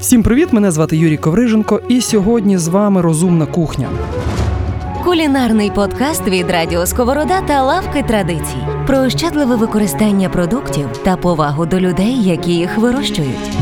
Всім 0.00 0.22
привіт! 0.22 0.52
Мене 0.52 0.70
звати 0.70 0.96
Юрій 0.96 1.16
Ковриженко, 1.16 1.80
і 1.88 2.00
сьогодні 2.00 2.58
з 2.58 2.68
вами 2.68 3.00
розумна 3.00 3.46
кухня. 3.46 3.88
Кулінарний 5.04 5.70
подкаст 5.70 6.28
від 6.28 6.50
Радіо 6.50 6.86
Сковорода 6.86 7.40
та 7.40 7.62
лавки 7.62 8.02
традицій 8.02 8.66
про 8.86 8.98
ощадливе 8.98 9.56
використання 9.56 10.28
продуктів 10.28 10.86
та 11.04 11.16
повагу 11.16 11.66
до 11.66 11.80
людей, 11.80 12.22
які 12.22 12.52
їх 12.52 12.78
вирощують. 12.78 13.56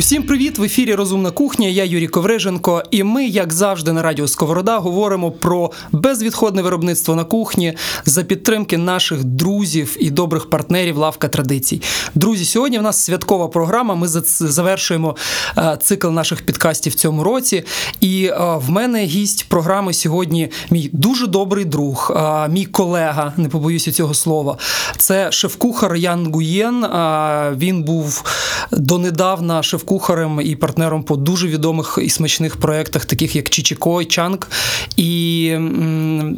Усім 0.00 0.22
привіт! 0.22 0.58
В 0.58 0.62
ефірі 0.62 0.94
Розумна 0.94 1.30
кухня. 1.30 1.68
Я 1.68 1.84
Юрій 1.84 2.06
Ковриженко, 2.08 2.82
і 2.90 3.02
ми, 3.02 3.26
як 3.26 3.52
завжди, 3.52 3.92
на 3.92 4.02
радіо 4.02 4.28
Сковорода 4.28 4.78
говоримо 4.78 5.30
про 5.30 5.70
безвідходне 5.92 6.62
виробництво 6.62 7.14
на 7.14 7.24
кухні 7.24 7.74
за 8.04 8.22
підтримки 8.22 8.78
наших 8.78 9.24
друзів 9.24 9.96
і 10.00 10.10
добрих 10.10 10.50
партнерів 10.50 10.96
Лавка 10.96 11.28
традицій. 11.28 11.82
Друзі, 12.14 12.44
сьогодні 12.44 12.78
в 12.78 12.82
нас 12.82 13.04
святкова 13.04 13.48
програма. 13.48 13.94
Ми 13.94 14.08
за- 14.08 14.22
завершуємо 14.48 15.16
е, 15.58 15.78
цикл 15.82 16.08
наших 16.08 16.46
підкастів 16.46 16.92
в 16.92 16.96
цьому 16.96 17.24
році. 17.24 17.64
І 18.00 18.24
е, 18.24 18.36
в 18.56 18.70
мене 18.70 19.04
гість 19.04 19.48
програми 19.48 19.92
сьогодні 19.92 20.48
мій 20.70 20.90
дуже 20.92 21.26
добрий 21.26 21.64
друг, 21.64 22.12
е, 22.16 22.48
мій 22.48 22.64
колега, 22.64 23.32
не 23.36 23.48
побоюся 23.48 23.92
цього 23.92 24.14
слова. 24.14 24.56
Це 24.96 25.32
шеф-кухар 25.32 25.96
Ян 25.96 26.32
Гуєн. 26.32 26.86
Він 27.56 27.82
був 27.82 28.24
донедавна 28.72 29.62
шеф-кухарем 29.90 30.40
і 30.40 30.56
партнером 30.56 31.02
по 31.02 31.16
дуже 31.16 31.48
відомих 31.48 31.98
і 32.02 32.10
смачних 32.10 32.56
проєктах, 32.56 33.04
таких 33.04 33.36
як 33.36 33.50
Чічіко 33.50 34.02
і 34.02 34.04
Чанг. 34.04 34.38
І 34.96 35.56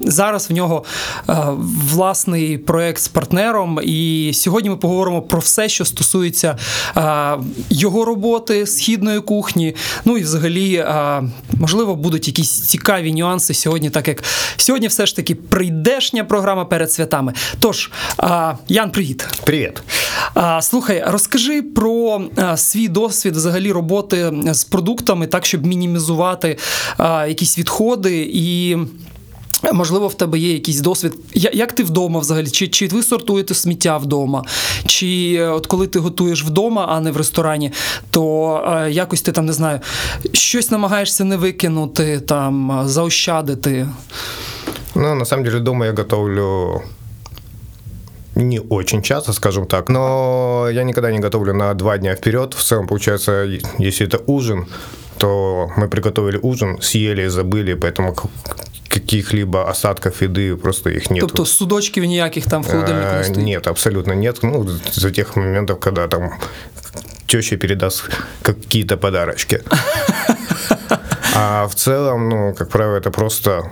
зараз 0.04 0.50
в 0.50 0.52
нього 0.52 0.84
е, 1.28 1.34
власний 1.92 2.58
проєкт 2.58 3.02
з 3.02 3.08
партнером. 3.08 3.80
І 3.82 4.30
сьогодні 4.34 4.70
ми 4.70 4.76
поговоримо 4.76 5.22
про 5.22 5.40
все, 5.40 5.68
що 5.68 5.84
стосується 5.84 6.56
е, 6.96 7.36
його 7.70 8.04
роботи, 8.04 8.66
східної 8.66 9.20
кухні. 9.20 9.74
Ну 10.04 10.18
і 10.18 10.22
взагалі, 10.22 10.74
е, 10.74 11.22
можливо, 11.54 11.94
будуть 11.96 12.26
якісь 12.28 12.68
цікаві 12.68 13.12
нюанси 13.12 13.54
сьогодні, 13.54 13.90
так 13.90 14.08
як 14.08 14.24
сьогодні 14.56 14.88
все 14.88 15.06
ж 15.06 15.16
таки 15.16 15.34
прийдешня 15.34 16.24
програма 16.24 16.64
перед 16.64 16.92
святами. 16.92 17.32
Тож, 17.60 17.90
Ян, 18.68 18.90
привіт. 18.90 19.28
Привет. 19.44 19.82
Слухай, 20.60 21.04
розкажи 21.06 21.62
про 21.62 22.22
свій 22.56 22.88
досвід 22.88 23.36
взагалі 23.36 23.72
роботи 23.72 24.32
з 24.46 24.64
продуктами, 24.64 25.26
так 25.26 25.46
щоб 25.46 25.66
мінімізувати 25.66 26.58
якісь 27.26 27.58
відходи 27.58 28.30
і. 28.32 28.76
Можливо, 29.72 30.08
в 30.08 30.14
тебе 30.14 30.38
є 30.38 30.52
якийсь 30.52 30.80
досвід. 30.80 31.14
Як 31.34 31.72
ти 31.72 31.82
вдома 31.82 32.20
взагалі? 32.20 32.50
Чи, 32.50 32.68
чи 32.68 32.86
ви 32.86 33.02
сортуєте 33.02 33.54
сміття 33.54 33.96
вдома? 33.96 34.44
Чи 34.86 35.34
е, 35.38 35.48
от 35.48 35.66
коли 35.66 35.86
ти 35.86 35.98
готуєш 35.98 36.44
вдома, 36.44 36.86
а 36.88 37.00
не 37.00 37.10
в 37.10 37.16
ресторані, 37.16 37.72
то 38.10 38.56
е, 38.66 38.90
якось 38.90 39.22
ти 39.22 39.32
там 39.32 39.46
не 39.46 39.52
знаю, 39.52 39.80
щось 40.32 40.70
намагаєшся 40.70 41.24
не 41.24 41.36
викинути, 41.36 42.20
там 42.20 42.82
заощадити? 42.84 43.88
Ну, 44.94 45.14
на 45.14 45.24
самом 45.24 45.44
деле, 45.44 45.60
дома 45.60 45.86
я 45.86 45.92
готовлю 45.92 46.80
не 48.35 48.59
очень 48.69 49.01
часто, 49.01 49.33
скажем 49.33 49.65
так, 49.65 49.89
но 49.89 50.67
я 50.71 50.83
никогда 50.83 51.11
не 51.11 51.19
готовлю 51.19 51.53
на 51.53 51.73
два 51.73 51.97
дня 51.97 52.15
вперед. 52.15 52.53
В 52.53 52.63
целом, 52.63 52.87
получается, 52.87 53.31
если 53.79 54.07
это 54.07 54.19
ужин, 54.27 54.65
то 55.17 55.69
мы 55.77 55.87
приготовили 55.87 56.39
ужин, 56.43 56.77
съели 56.81 57.23
и 57.23 57.27
забыли, 57.29 57.73
поэтому 57.73 58.13
к- 58.13 58.27
каких-либо 58.89 59.69
остатков 59.69 60.21
еды 60.21 60.55
просто 60.55 60.89
их 60.89 61.09
нет. 61.11 61.21
Тобто 61.21 61.45
судочків 61.45 62.03
ніяких 62.05 62.45
там 62.45 62.61
в 62.63 62.67
холодильнику 62.67 63.11
не 63.13 63.19
Э, 63.21 63.23
стоїть? 63.23 63.47
Нет, 63.47 63.67
абсолютно 63.67 64.13
нет. 64.13 64.39
Ну, 64.43 64.67
за 64.91 65.11
тех 65.11 65.35
моментов, 65.37 65.79
когда 65.79 66.07
там 66.07 66.29
теща 67.25 67.57
передаст 67.57 68.09
какие-то 68.41 68.97
подарочки. 68.97 69.61
А 71.35 71.65
в 71.67 71.75
целом, 71.75 72.29
ну, 72.29 72.53
как 72.57 72.69
правило, 72.69 72.95
это 72.97 73.11
просто 73.11 73.63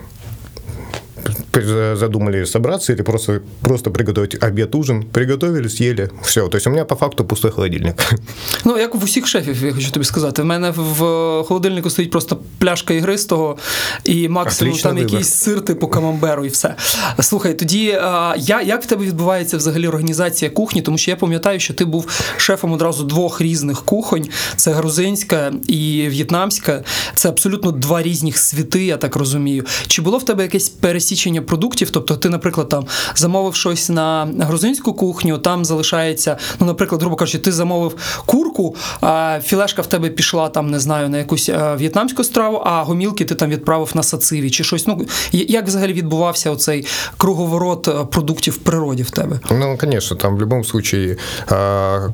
задумали 1.95 2.47
собраться 2.47 2.93
или 2.93 3.03
просто, 3.03 3.41
просто 3.61 3.91
приготовить 3.91 4.43
обед, 4.43 4.75
ужин, 4.75 5.03
приготовили, 5.03 5.69
съели, 5.69 6.11
все. 6.23 6.49
То 6.49 6.57
есть 6.57 6.67
у 6.67 6.71
меня 6.71 6.85
по 6.85 6.97
факту 6.97 7.25
пустой 7.25 7.51
холодильник. 7.51 7.95
Ну, 8.65 8.79
як 8.79 8.95
в 8.95 9.05
усіх 9.05 9.27
шефів, 9.27 9.65
я 9.65 9.73
хочу 9.73 9.91
тобі 9.91 10.05
сказати. 10.05 10.43
В 10.43 10.45
мене 10.45 10.71
в 10.77 10.99
холодильнику 11.45 11.91
стоїть 11.91 12.11
просто 12.11 12.39
пляшка 12.59 12.95
ігристого 12.95 13.57
і 14.05 14.29
максимум 14.29 14.73
Отличний 14.73 14.83
там 14.83 14.95
вибір. 14.97 15.11
якийсь 15.11 15.35
сир 15.35 15.61
типу 15.61 15.89
камамберу 15.89 16.45
і 16.45 16.49
все. 16.49 16.75
Слухай, 17.21 17.55
тоді 17.59 17.99
а, 18.03 18.35
я, 18.39 18.63
як 18.63 18.83
в 18.83 18.87
тебе 18.87 19.05
відбувається 19.07 19.57
взагалі 19.57 19.89
організація 19.89 20.51
кухні? 20.51 20.83
Тому 20.83 20.99
що 20.99 21.11
я 21.11 21.17
пам'ятаю, 21.17 21.61
що 21.61 21.75
ти 21.75 21.85
був 21.85 22.07
шефом 22.37 22.73
одразу 22.73 23.05
двох 23.05 23.41
різних 23.41 23.83
кухонь: 23.83 24.29
це 24.57 24.73
грузинська 24.73 25.53
і 25.67 26.07
в'єтнамська. 26.09 26.85
Це 27.15 27.29
абсолютно 27.29 27.73
два 27.73 28.03
різних 28.03 28.39
світи, 28.39 28.85
я 28.85 28.97
так 28.97 29.17
розумію. 29.17 29.65
Чи 29.87 30.03
було 30.03 30.19
в 30.19 30.25
тебе 30.25 30.43
якесь 30.43 30.69
пересічення 30.69 31.40
продуктів? 31.41 31.91
Тобто, 31.91 32.17
ти, 32.17 32.29
наприклад, 32.29 32.69
там 32.69 32.87
замовив 33.15 33.55
щось 33.55 33.89
на 33.89 34.29
грузинську 34.39 34.95
кухню, 34.95 35.39
там 35.39 35.65
залишається, 35.65 36.37
ну, 36.61 36.67
наприклад, 36.67 37.01
грубо 37.01 37.17
кажучи, 37.17 37.39
ти 37.39 37.53
замовив 37.53 38.23
курку, 38.27 38.77
а 39.01 39.41
філешка 39.43 39.83
в 39.83 39.87
тебе 39.87 40.11
пішла 40.11 40.49
там, 40.49 40.71
не 40.71 40.81
знаю, 40.81 41.09
на 41.09 41.19
якусь 41.19 41.49
е, 41.49 41.77
в'єтнамську 41.79 42.25
страву, 42.25 42.63
а 42.65 42.83
гомілки 42.83 43.25
ти 43.25 43.35
там 43.35 43.51
відправив 43.51 43.91
на 43.95 44.03
сациві 44.03 44.51
чи 44.51 44.65
щось. 44.65 44.87
Ну 44.87 45.07
як 45.33 45.67
взагалі 45.67 45.93
відбувався 45.93 46.51
оцей 46.51 46.87
круговорот 47.17 47.89
е, 47.89 47.93
продуктів 48.05 48.55
в 48.55 48.59
природі 48.59 49.03
в 49.03 49.11
тебе? 49.11 49.41
Ну, 49.51 49.79
конечно, 49.81 50.17
там 50.17 50.37
в 50.37 50.41
случае 50.65 51.17
а, 51.49 52.09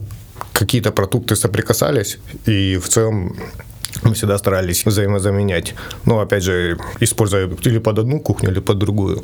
какие-то 0.52 0.92
продукты 0.92 1.36
соприкасались, 1.36 2.18
и 2.48 2.76
в 2.76 2.88
целом 2.88 3.36
мы 4.02 4.14
всегда 4.14 4.38
старались 4.38 4.86
взаимозаменять. 4.86 5.74
Ну, 6.04 6.18
опять 6.18 6.42
же, 6.42 6.78
используя 7.00 7.48
или 7.64 7.78
под 7.78 7.98
одну 7.98 8.20
кухню, 8.20 8.50
или 8.50 8.60
под 8.60 8.78
другую. 8.78 9.22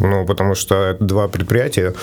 Ну, 0.00 0.26
потому 0.26 0.54
что 0.54 0.96
два 1.00 1.28
предприятия, 1.28 1.94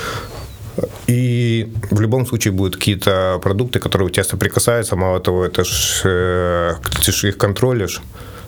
и 1.07 1.71
в 1.91 2.01
любом 2.01 2.25
случае 2.25 2.51
будут 2.51 2.75
какие-то 2.75 3.39
продукты, 3.41 3.79
которые 3.79 4.07
у 4.07 4.09
тебя 4.09 4.23
соприкасаются. 4.23 4.95
Мало 4.95 5.19
того, 5.19 5.45
это 5.45 5.63
ж, 5.63 6.01
э, 6.03 6.75
ты 7.05 7.11
ж 7.11 7.29
их 7.29 7.38
контролишь 7.38 8.01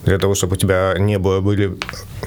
для 0.06 0.18
того, 0.18 0.36
чтобы 0.36 0.54
у 0.54 0.58
тебя 0.58 0.96
не 0.98 1.20
было 1.20 1.42
были 1.42 1.78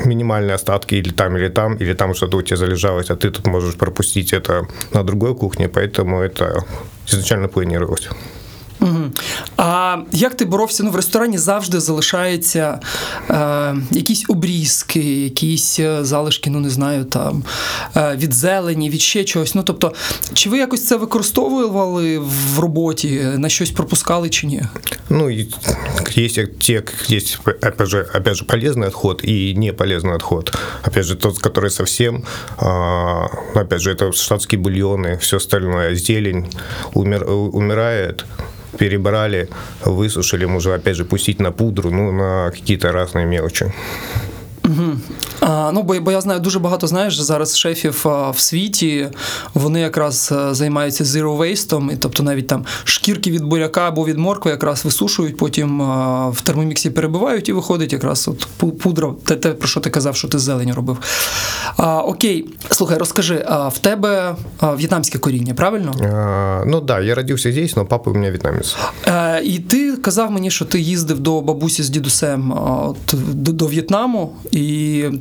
минимальные 0.04 0.54
остатки 0.54 0.94
или 0.94 1.10
там, 1.12 1.36
или 1.36 1.48
там, 1.48 1.76
или 1.76 1.94
там 1.94 2.14
что-то 2.14 2.36
у 2.36 2.42
тебя 2.42 2.56
залежалось, 2.56 3.10
а 3.10 3.16
ты 3.16 3.30
тут 3.30 3.46
можешь 3.46 3.74
пропустить 3.74 4.32
это 4.32 4.66
на 4.92 5.02
другой 5.02 5.34
кухне, 5.34 5.68
поэтому 5.68 6.20
это 6.20 6.64
изначально 7.06 7.48
планировалось. 7.48 8.08
Угу. 8.81 9.11
А 9.57 9.97
як 10.11 10.35
ти 10.35 10.45
боровся? 10.45 10.83
Ну, 10.83 10.91
в 10.91 10.95
ресторані 10.95 11.37
завжди 11.37 11.79
залишаються 11.79 12.79
е, 13.29 13.75
якісь 13.91 14.25
обрізки, 14.27 15.21
якісь 15.23 15.79
е, 15.79 16.05
залишки, 16.05 16.49
ну 16.49 16.59
не 16.59 16.69
знаю, 16.69 17.05
там 17.05 17.43
е, 17.97 18.15
від 18.15 18.33
зелені, 18.33 18.89
від 18.89 19.01
ще 19.01 19.23
чогось. 19.23 19.55
Ну 19.55 19.63
тобто, 19.63 19.93
чи 20.33 20.49
ви 20.49 20.57
якось 20.57 20.87
це 20.87 20.95
використовували 20.95 22.19
в 22.19 22.59
роботі, 22.59 23.21
на 23.37 23.49
щось 23.49 23.71
пропускали 23.71 24.29
чи 24.29 24.47
ні? 24.47 24.63
Ну, 25.09 25.29
и 25.29 25.47
есть 26.17 26.39
те, 26.59 26.83
есть, 27.09 27.39
опять 27.45 27.87
же, 27.87 28.07
опять 28.15 28.35
же, 28.35 28.45
полезный 28.45 28.87
отход 28.87 29.21
и 29.23 29.53
неполезный 29.55 30.15
отход. 30.15 30.57
Опять 30.83 31.05
же, 31.05 31.15
тот, 31.15 31.37
который 31.37 31.69
совсем, 31.69 32.23
а, 32.57 33.27
опять 33.55 33.81
же, 33.81 33.91
это 33.91 34.11
штатские 34.11 34.59
бульоны, 34.59 35.17
все 35.17 35.37
остальное, 35.37 35.95
зелень 35.95 36.47
умер, 36.93 37.29
умирает, 37.29 38.25
перебрали, 38.78 39.48
высушили, 39.84 40.44
можно, 40.44 40.74
опять 40.74 40.96
же, 40.96 41.04
пустить 41.04 41.40
на 41.40 41.52
пудру, 41.52 41.90
ну, 41.90 42.12
на 42.12 42.50
какие-то 42.50 42.92
разные 42.92 43.26
мелочи. 43.26 43.72
А, 45.40 45.70
ну, 45.72 45.82
бо, 45.82 46.00
бо 46.00 46.12
я 46.12 46.20
знаю 46.20 46.40
дуже 46.40 46.58
багато 46.58 46.86
знаєш 46.86 47.20
зараз 47.20 47.58
шефів 47.58 48.02
а, 48.04 48.30
в 48.30 48.38
світі. 48.38 49.08
Вони 49.54 49.80
якраз 49.80 50.32
а, 50.32 50.54
займаються 50.54 51.04
zero 51.04 51.38
waste, 51.38 51.92
і 51.92 51.96
тобто 51.96 52.22
навіть 52.22 52.46
там 52.46 52.64
шкірки 52.84 53.30
від 53.30 53.44
буряка 53.44 53.88
або 53.88 54.06
від 54.06 54.18
моркви 54.18 54.50
якраз 54.50 54.84
висушують, 54.84 55.36
потім 55.36 55.82
а, 55.82 56.28
в 56.28 56.40
термоміксі 56.40 56.90
перебивають 56.90 57.48
і 57.48 57.52
виходить 57.52 57.92
якраз 57.92 58.28
от 58.28 58.46
пудра, 58.78 59.12
те, 59.24 59.36
те, 59.36 59.52
про 59.52 59.68
що 59.68 59.80
ти 59.80 59.90
казав, 59.90 60.16
що 60.16 60.28
ти 60.28 60.38
з 60.38 60.42
зеленю 60.42 60.74
робив. 60.74 60.98
А, 61.76 62.00
окей, 62.00 62.46
слухай, 62.70 62.98
розкажи, 62.98 63.44
а 63.48 63.68
в 63.68 63.78
тебе 63.78 64.36
а, 64.60 64.74
в'єтнамське 64.74 65.18
коріння, 65.18 65.54
правильно? 65.54 65.94
А, 66.02 66.64
ну 66.66 66.80
да, 66.80 67.00
я 67.00 67.14
родился 67.14 67.52
здесь, 67.52 67.76
но 67.76 67.86
папа 67.86 68.10
у 68.10 68.14
меня 68.14 68.30
вьетнамец. 68.30 68.76
Е, 69.06 69.42
і 69.44 69.58
ти 69.58 69.96
казав 69.96 70.30
мені, 70.30 70.50
що 70.50 70.64
ти 70.64 70.80
їздив 70.80 71.20
до 71.20 71.40
бабусі 71.40 71.82
з 71.82 71.90
дідусем 71.90 72.52
а, 72.52 72.56
от, 72.56 72.96
до, 73.32 73.52
до 73.52 73.66
В'єтнаму, 73.66 74.32
і 74.50 74.59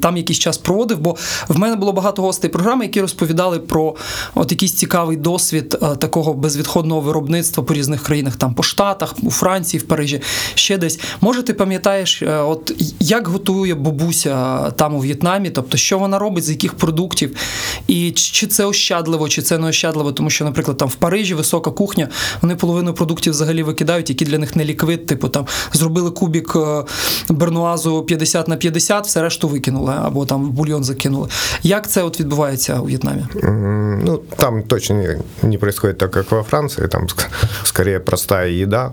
там 0.02 0.18
якийсь 0.18 0.40
час 0.40 0.58
проводив, 0.58 1.00
бо 1.00 1.16
в 1.48 1.60
мене 1.60 1.76
було 1.76 1.92
багато 1.92 2.22
гостей 2.22 2.50
програми, 2.50 2.86
які 2.86 3.02
розповідали 3.02 3.60
про 3.60 3.96
от 4.36 4.52
якийсь 4.52 4.74
цікавий 4.74 5.18
досвід 5.18 5.78
е, 5.82 5.96
такого 5.96 6.34
безвідходного 6.34 7.02
виробництва 7.02 7.64
по 7.64 7.74
різних 7.74 8.04
країнах, 8.04 8.36
там 8.36 8.54
по 8.54 8.64
Штатах, 8.64 9.16
у 9.22 9.32
Франції, 9.32 9.82
в 9.82 9.84
Парижі, 9.84 10.22
ще 10.56 10.78
десь. 10.78 11.00
Може, 11.22 11.44
ти 11.44 11.54
пам'ятаєш, 11.54 12.22
е, 12.22 12.38
от 12.38 12.74
як 13.00 13.28
готує 13.28 13.76
бабуся 13.76 14.72
там 14.72 14.96
у 14.96 15.00
В'єтнамі, 15.00 15.50
тобто 15.50 15.78
що 15.78 16.00
вона 16.00 16.20
робить, 16.20 16.44
з 16.44 16.50
яких 16.50 16.74
продуктів, 16.74 17.36
і 17.88 18.12
чи 18.12 18.48
це 18.48 18.66
ощадливо, 18.66 19.30
чи 19.30 19.42
це 19.42 19.58
не 19.58 19.68
ощадливо, 19.68 20.12
тому 20.12 20.30
що, 20.30 20.46
наприклад, 20.46 20.78
там 20.78 20.88
в 20.88 20.96
Парижі 20.96 21.34
висока 21.34 21.72
кухня, 21.72 22.10
вони 22.42 22.56
половину 22.56 22.94
продуктів 22.94 23.34
взагалі 23.34 23.64
викидають, 23.64 24.10
які 24.10 24.26
для 24.26 24.38
них 24.38 24.56
не 24.56 24.66
ліквид, 24.66 25.06
типу 25.06 25.30
там 25.30 25.46
зробили 25.74 26.12
кубік 26.12 26.54
е, 26.56 26.84
бернуазу 27.30 28.04
50 28.04 28.48
на 28.48 28.56
50, 28.56 29.06
все 29.06 29.22
решту 29.30 29.48
викинули, 29.48 29.94
або 30.04 30.26
там 30.26 30.46
в 30.46 30.50
бульйон 30.50 30.84
закинули. 30.84 31.28
Як 31.64 31.90
це 31.90 32.04
от 32.04 32.20
відбувається 32.20 32.80
у 32.80 32.86
В'єтнамі? 32.86 33.26
Ну, 34.06 34.18
там 34.38 34.64
точно 34.64 34.96
не, 34.96 35.20
не 35.44 35.58
происходит 35.58 35.98
так, 35.98 36.12
как 36.12 36.32
во 36.32 36.44
Франции. 36.44 36.88
Там 36.88 37.04
ск- 37.04 37.28
скорее 37.64 38.00
простая 38.00 38.50
еда, 38.64 38.92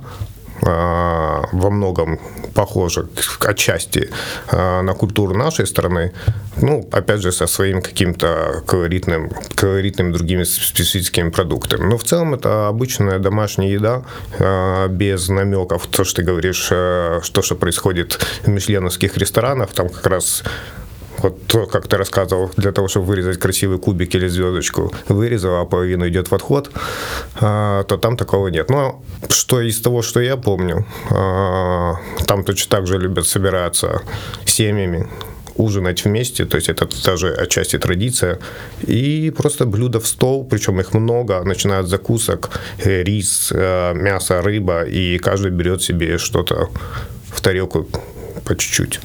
во 0.62 1.70
многом 1.70 2.18
похожа 2.56 3.06
отчасти 3.40 4.10
а, 4.48 4.82
на 4.82 4.94
культуру 4.94 5.34
нашей 5.34 5.66
страны, 5.66 6.12
ну, 6.56 6.88
опять 6.90 7.20
же, 7.20 7.32
со 7.32 7.46
своим 7.46 7.82
каким-то 7.82 8.62
колоритным, 8.66 9.30
колоритным 9.54 10.12
другими 10.12 10.44
специфическими 10.44 11.30
продуктами. 11.30 11.84
Но 11.84 11.98
в 11.98 12.04
целом 12.04 12.34
это 12.34 12.68
обычная 12.68 13.18
домашняя 13.18 13.70
еда, 13.70 14.02
а, 14.38 14.88
без 14.88 15.28
намеков, 15.28 15.86
то, 15.86 16.04
что 16.04 16.16
ты 16.16 16.22
говоришь, 16.22 16.68
а, 16.72 17.20
что, 17.22 17.42
что 17.42 17.56
происходит 17.56 18.18
в 18.42 18.48
мишленовских 18.48 19.16
ресторанах, 19.18 19.72
там 19.72 19.88
как 19.88 20.06
раз 20.06 20.42
вот 21.26 21.46
то, 21.46 21.66
как 21.66 21.88
ты 21.88 21.96
рассказывал, 21.96 22.50
для 22.56 22.72
того, 22.72 22.88
чтобы 22.88 23.06
вырезать 23.06 23.38
красивый 23.38 23.78
кубик 23.78 24.14
или 24.14 24.28
звездочку, 24.28 24.92
вырезал, 25.08 25.60
а 25.60 25.64
половину 25.64 26.08
идет 26.08 26.30
в 26.30 26.34
отход, 26.34 26.70
а, 27.40 27.82
то 27.84 27.96
там 27.96 28.16
такого 28.16 28.48
нет. 28.48 28.70
Но 28.70 29.02
что 29.28 29.60
из 29.60 29.80
того, 29.80 30.02
что 30.02 30.20
я 30.20 30.36
помню, 30.36 30.84
а, 31.10 31.94
там 32.26 32.44
точно 32.44 32.76
так 32.76 32.86
же 32.86 32.98
любят 32.98 33.26
собираться 33.26 34.02
семьями, 34.44 35.08
ужинать 35.56 36.04
вместе, 36.04 36.44
то 36.44 36.56
есть 36.56 36.68
это 36.68 36.86
тоже 36.86 37.34
отчасти 37.34 37.78
традиция, 37.78 38.38
и 38.86 39.32
просто 39.36 39.64
блюда 39.66 39.98
в 39.98 40.06
стол, 40.06 40.44
причем 40.44 40.80
их 40.80 40.94
много, 40.94 41.42
начиная 41.44 41.80
от 41.80 41.88
закусок, 41.88 42.50
э, 42.84 43.02
рис, 43.02 43.52
э, 43.54 43.94
мясо, 43.94 44.42
рыба, 44.42 44.84
и 44.84 45.18
каждый 45.18 45.50
берет 45.50 45.82
себе 45.82 46.18
что-то 46.18 46.68
в 47.32 47.40
тарелку 47.40 47.86
по 48.44 48.54
чуть-чуть. 48.54 49.00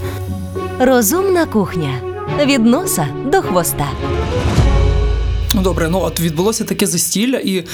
Розумна 0.79 1.45
кухня 1.45 2.11
від 2.39 2.66
носа 2.66 3.07
до 3.25 3.42
хвоста. 3.42 3.88
Ну 5.53 5.62
добре, 5.62 5.88
ну 5.89 6.00
от 6.01 6.19
відбулося 6.19 6.63
таке 6.63 6.88
застілля, 6.88 7.38
і 7.38 7.65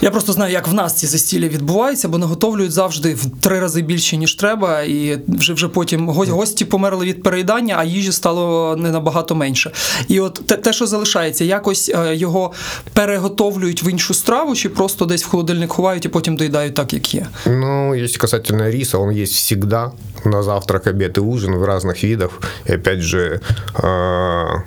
я 0.00 0.10
просто 0.10 0.32
знаю, 0.32 0.52
як 0.52 0.68
в 0.68 0.72
нас 0.74 0.94
ці 0.94 1.06
застілля 1.06 1.48
відбуваються, 1.48 2.08
бо 2.08 2.18
наготовлюють 2.18 2.72
завжди 2.72 3.14
в 3.14 3.26
три 3.40 3.60
рази 3.60 3.82
більше, 3.82 4.16
ніж 4.16 4.34
треба, 4.34 4.82
і 4.82 5.18
вже 5.28 5.52
вже 5.54 5.68
потім 5.68 6.08
го- 6.08 6.24
гості 6.24 6.64
померли 6.64 7.06
від 7.06 7.22
переїдання, 7.22 7.74
а 7.78 7.84
їжі 7.84 8.12
стало 8.12 8.76
не 8.76 8.90
набагато 8.90 9.34
менше. 9.34 9.70
І 10.08 10.20
от 10.20 10.40
те, 10.46 10.56
те, 10.56 10.72
що 10.72 10.86
залишається, 10.86 11.44
якось 11.44 11.88
е, 11.94 12.16
його 12.16 12.52
переготовлюють 12.92 13.82
в 13.82 13.86
іншу 13.90 14.14
страву, 14.14 14.54
чи 14.54 14.68
просто 14.68 15.04
десь 15.04 15.24
в 15.24 15.28
холодильник 15.28 15.72
ховають 15.72 16.04
і 16.04 16.08
потім 16.08 16.36
доїдають 16.36 16.74
так, 16.74 16.92
як 16.92 17.14
є. 17.14 17.26
Ну, 17.46 17.94
если 17.94 18.18
касательно 18.18 18.70
риса, 18.70 18.98
он 18.98 19.10
есть 19.10 19.32
всегда 19.34 19.92
на 20.24 20.42
завтрак, 20.42 20.86
обед 20.86 21.18
и 21.18 21.20
ужин 21.20 21.54
в 21.54 21.64
разных 21.64 22.04
видах. 22.04 22.30
И 22.70 22.74
опять 22.76 23.00
же, 23.00 23.40
а, 23.74 24.62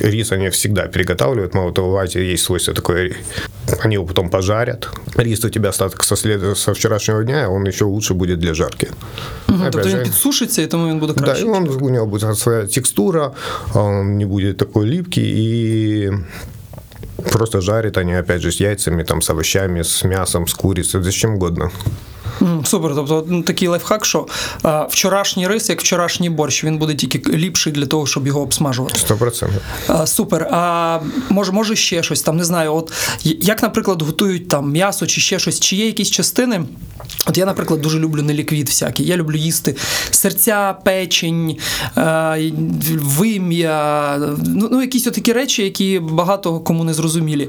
рис 0.00 0.32
они 0.32 0.48
всегда 0.48 0.86
переготавливают. 0.86 1.54
Мало 1.54 1.72
того, 1.72 1.90
в 1.90 1.96
Азии 1.96 2.32
есть 2.32 2.44
свойство 2.44 2.74
такое. 2.74 3.12
Они 3.84 3.94
его 3.94 4.06
потом 4.06 4.30
пожарят. 4.30 4.88
Рис 5.16 5.44
у 5.44 5.50
тебя 5.50 5.68
остаток 5.68 6.04
со, 6.04 6.16
след... 6.16 6.58
со 6.58 6.72
вчерашнего 6.72 7.24
дня, 7.24 7.48
он 7.48 7.66
еще 7.68 7.84
лучше 7.84 8.14
будет 8.14 8.38
для 8.38 8.54
жарки. 8.54 8.88
Опять 9.46 9.72
Тобто 9.72 9.88
він 9.88 9.96
же, 9.96 10.02
підсушиться, 10.02 10.62
і 10.62 10.66
тому 10.66 10.88
він 10.88 10.98
буде 10.98 11.12
да, 11.12 11.20
краще. 11.24 11.44
и 11.44 11.48
он, 11.48 11.68
у 11.68 11.90
него 11.90 12.06
будет 12.06 12.38
своя 12.38 12.66
текстура, 12.66 13.32
он 13.74 14.16
не 14.16 14.26
будет 14.26 14.56
такой 14.56 14.86
липкий 14.86 15.24
и 15.24 16.12
просто 17.23 17.61
жарят 17.61 17.97
они, 17.97 18.19
опять 18.19 18.41
же, 18.41 18.51
с 18.51 18.59
яйцами, 18.59 19.03
там, 19.03 19.21
с 19.21 19.29
овощами, 19.29 19.81
с 19.81 20.03
мясом, 20.03 20.47
с 20.47 20.53
курицей, 20.53 21.01
с 21.03 21.13
чем 21.13 21.35
угодно. 21.35 21.71
Супер, 22.63 22.95
тобто 22.95 23.25
ну, 23.27 23.43
такий 23.43 23.67
лайфхак, 23.67 24.05
що 24.05 24.27
а, 24.63 24.83
вчорашній 24.83 25.47
рис, 25.47 25.69
як 25.69 25.81
вчорашній 25.81 26.29
борщ, 26.29 26.63
він 26.63 26.77
буде 26.77 26.95
тільки 26.95 27.31
ліпший 27.31 27.73
для 27.73 27.85
того, 27.85 28.07
щоб 28.07 28.27
його 28.27 28.41
обсмажувати. 28.41 28.99
Сто 28.99 29.15
процентов. 29.15 29.61
А, 29.87 30.07
супер. 30.07 30.47
А 30.51 30.99
може, 31.29 31.51
може 31.51 31.75
ще 31.75 32.03
щось 32.03 32.21
там, 32.21 32.37
не 32.37 32.43
знаю. 32.43 32.73
От 32.73 32.91
як, 33.23 33.63
наприклад, 33.63 34.01
готують 34.01 34.47
там 34.47 34.71
м'ясо 34.71 35.07
чи 35.07 35.21
ще 35.21 35.39
щось, 35.39 35.59
чи 35.59 35.75
є 35.75 35.85
якісь 35.85 36.09
частини? 36.09 36.65
От 37.27 37.37
я, 37.37 37.45
наприклад, 37.45 37.81
дуже 37.81 37.99
люблю 37.99 38.21
неліквід 38.21 38.69
всякий. 38.69 39.05
Я 39.05 39.17
люблю 39.17 39.37
їсти 39.37 39.75
серця, 40.11 40.75
печень, 40.83 41.57
вим'я, 43.01 44.17
ну, 44.45 44.69
ну 44.71 44.81
якісь 44.81 45.03
такі 45.03 45.33
речі, 45.33 45.63
які 45.63 45.99
багато 45.99 46.59
кому 46.59 46.83
не 46.83 46.93
зрозумілі. 47.06 47.48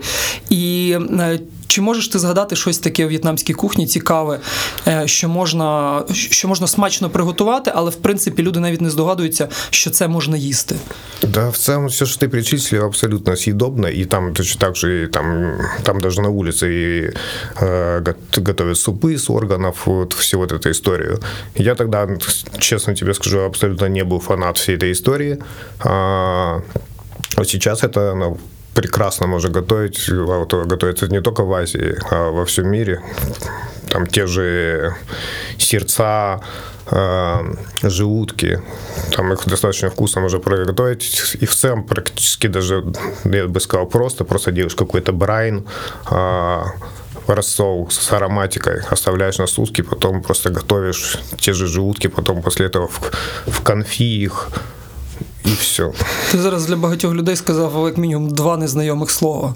І 0.49 0.95
е, 1.19 1.39
чи 1.67 1.81
можеш 1.81 2.07
ти 2.07 2.19
згадати 2.19 2.55
щось 2.55 2.77
таке 2.77 3.05
у 3.05 3.07
в'єтнамській 3.07 3.53
кухні 3.53 3.87
цікаве, 3.87 4.39
е, 4.87 5.03
що 5.05 5.29
можна, 5.29 6.01
що 6.13 6.47
можна 6.47 6.67
смачно 6.67 7.09
приготувати, 7.09 7.71
але 7.75 7.89
в 7.89 7.95
принципі 7.95 8.43
люди 8.43 8.59
навіть 8.59 8.81
не 8.81 8.89
здогадуються, 8.89 9.49
що 9.69 9.89
це 9.89 10.07
можна 10.07 10.37
їсти. 10.37 10.75
Да, 11.23 11.49
в 11.49 11.57
целом 11.57 11.87
все, 11.87 12.05
что 12.05 12.25
ты 12.25 12.29
перечислил, 12.29 12.85
абсолютно 12.85 13.35
съедобно, 13.35 13.87
и 13.87 14.05
там 14.05 14.33
точно 14.33 14.61
так 14.61 14.75
же, 14.75 15.03
и 15.03 15.07
там, 15.07 15.53
там 15.83 15.99
даже 15.99 16.21
на 16.21 16.29
улице 16.29 16.67
и, 16.67 17.13
э, 17.61 18.01
гот- 18.01 18.43
готовят 18.47 18.77
супы 18.77 19.13
с 19.13 19.29
органов, 19.29 19.75
вот 19.85 20.13
всю 20.13 20.39
вот 20.39 20.51
эту 20.51 20.69
историю. 20.69 21.19
Я 21.55 21.75
тогда, 21.75 22.07
честно 22.59 22.95
тебе 22.95 23.13
скажу, 23.13 23.39
абсолютно 23.39 23.89
не 23.89 24.03
был 24.03 24.19
фанат 24.19 24.57
всей 24.57 24.75
этой 24.75 24.91
истории. 24.91 25.37
А, 25.79 26.61
вот 27.37 27.49
сейчас 27.49 27.83
это 27.83 28.15
ну, 28.15 28.37
прекрасно 28.78 29.26
можно 29.26 29.50
готовить, 29.50 30.08
а 30.08 30.38
вот 30.38 30.54
готовится 30.68 31.08
не 31.08 31.20
только 31.20 31.44
в 31.44 31.52
Азии, 31.52 31.96
а 32.10 32.30
во 32.30 32.44
всем 32.44 32.68
мире. 32.68 33.00
Там 33.88 34.06
те 34.06 34.26
же 34.26 34.94
сердца, 35.58 36.40
э, 36.86 37.54
желудки, 37.82 38.60
там 39.16 39.32
их 39.32 39.48
достаточно 39.48 39.90
вкусно 39.90 40.20
можно 40.20 40.38
приготовить. 40.38 41.36
И 41.40 41.46
в 41.46 41.54
целом 41.54 41.84
практически 41.84 42.46
даже, 42.48 42.84
я 43.24 43.48
бы 43.48 43.60
сказал, 43.60 43.86
просто, 43.86 44.24
просто 44.24 44.52
делаешь 44.52 44.76
какой-то 44.76 45.12
брайн, 45.12 45.66
а, 46.06 46.66
рассол 47.26 47.88
с 47.90 48.12
ароматикой, 48.12 48.82
оставляешь 48.90 49.38
на 49.38 49.46
сутки, 49.46 49.82
потом 49.82 50.22
просто 50.22 50.50
готовишь 50.50 51.18
те 51.38 51.52
же 51.52 51.66
желудки, 51.66 52.08
потом 52.08 52.42
после 52.42 52.66
этого 52.66 52.86
в, 52.86 53.00
в 53.46 53.60
конфи 53.62 54.22
их, 54.22 54.50
и 55.45 55.53
все. 55.59 55.91
Ти 56.31 56.37
зараз 56.37 56.65
для 56.65 56.75
багатьох 56.75 57.13
людей 57.13 57.35
сказав 57.35 57.85
як 57.85 57.97
мінімум 57.97 58.29
два 58.29 58.57
незнайомих 58.57 59.11
слова. 59.11 59.53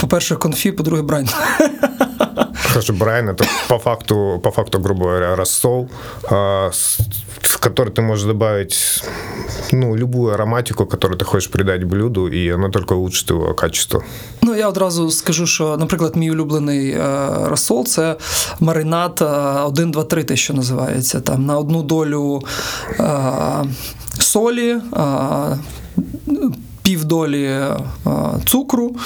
По-перше, 0.00 0.36
конфі, 0.36 0.72
по-друге, 0.72 1.02
брайн. 1.02 1.28
Хорошо, 2.68 2.92
Брайан 2.92 3.28
это 3.30 3.44
по 3.68 3.78
факту, 3.78 4.40
по 4.42 4.50
факту, 4.50 4.78
грубо 4.78 5.04
говоря, 5.04 5.36
рассол, 5.36 5.88
а, 6.30 6.68
с- 6.72 7.00
в 7.42 7.58
который 7.60 7.90
ты 7.90 8.00
можешь 8.02 8.26
добавить 8.26 9.02
ну, 9.72 9.96
любую 9.96 10.34
ароматику, 10.34 10.86
которую 10.86 11.18
ты 11.18 11.24
хочешь 11.24 11.50
придать 11.50 11.84
блюду, 11.84 12.28
и 12.28 12.54
она 12.54 12.68
только 12.68 12.94
улучшит 12.94 13.30
его 13.30 13.54
качество. 13.54 14.02
Ну, 14.42 14.54
я 14.54 14.68
одразу 14.68 15.10
скажу, 15.10 15.46
що, 15.46 15.76
наприклад, 15.76 16.16
мій 16.16 16.30
улюблений 16.30 16.90
е, 16.90 17.28
розсол 17.44 17.86
це 17.86 18.16
маринад 18.60 19.18
е, 19.22 19.24
1, 19.62 19.90
2, 19.90 20.04
3, 20.04 20.24
те, 20.24 20.36
що 20.36 20.54
називається. 20.54 21.20
Там 21.20 21.46
на 21.46 21.58
одну 21.58 21.82
долю 21.82 22.42
е, 23.00 23.64
солі. 24.20 24.70
Е, 24.96 25.58
Півдолі 26.82 27.44
е, 27.44 27.76
цукру 28.46 28.96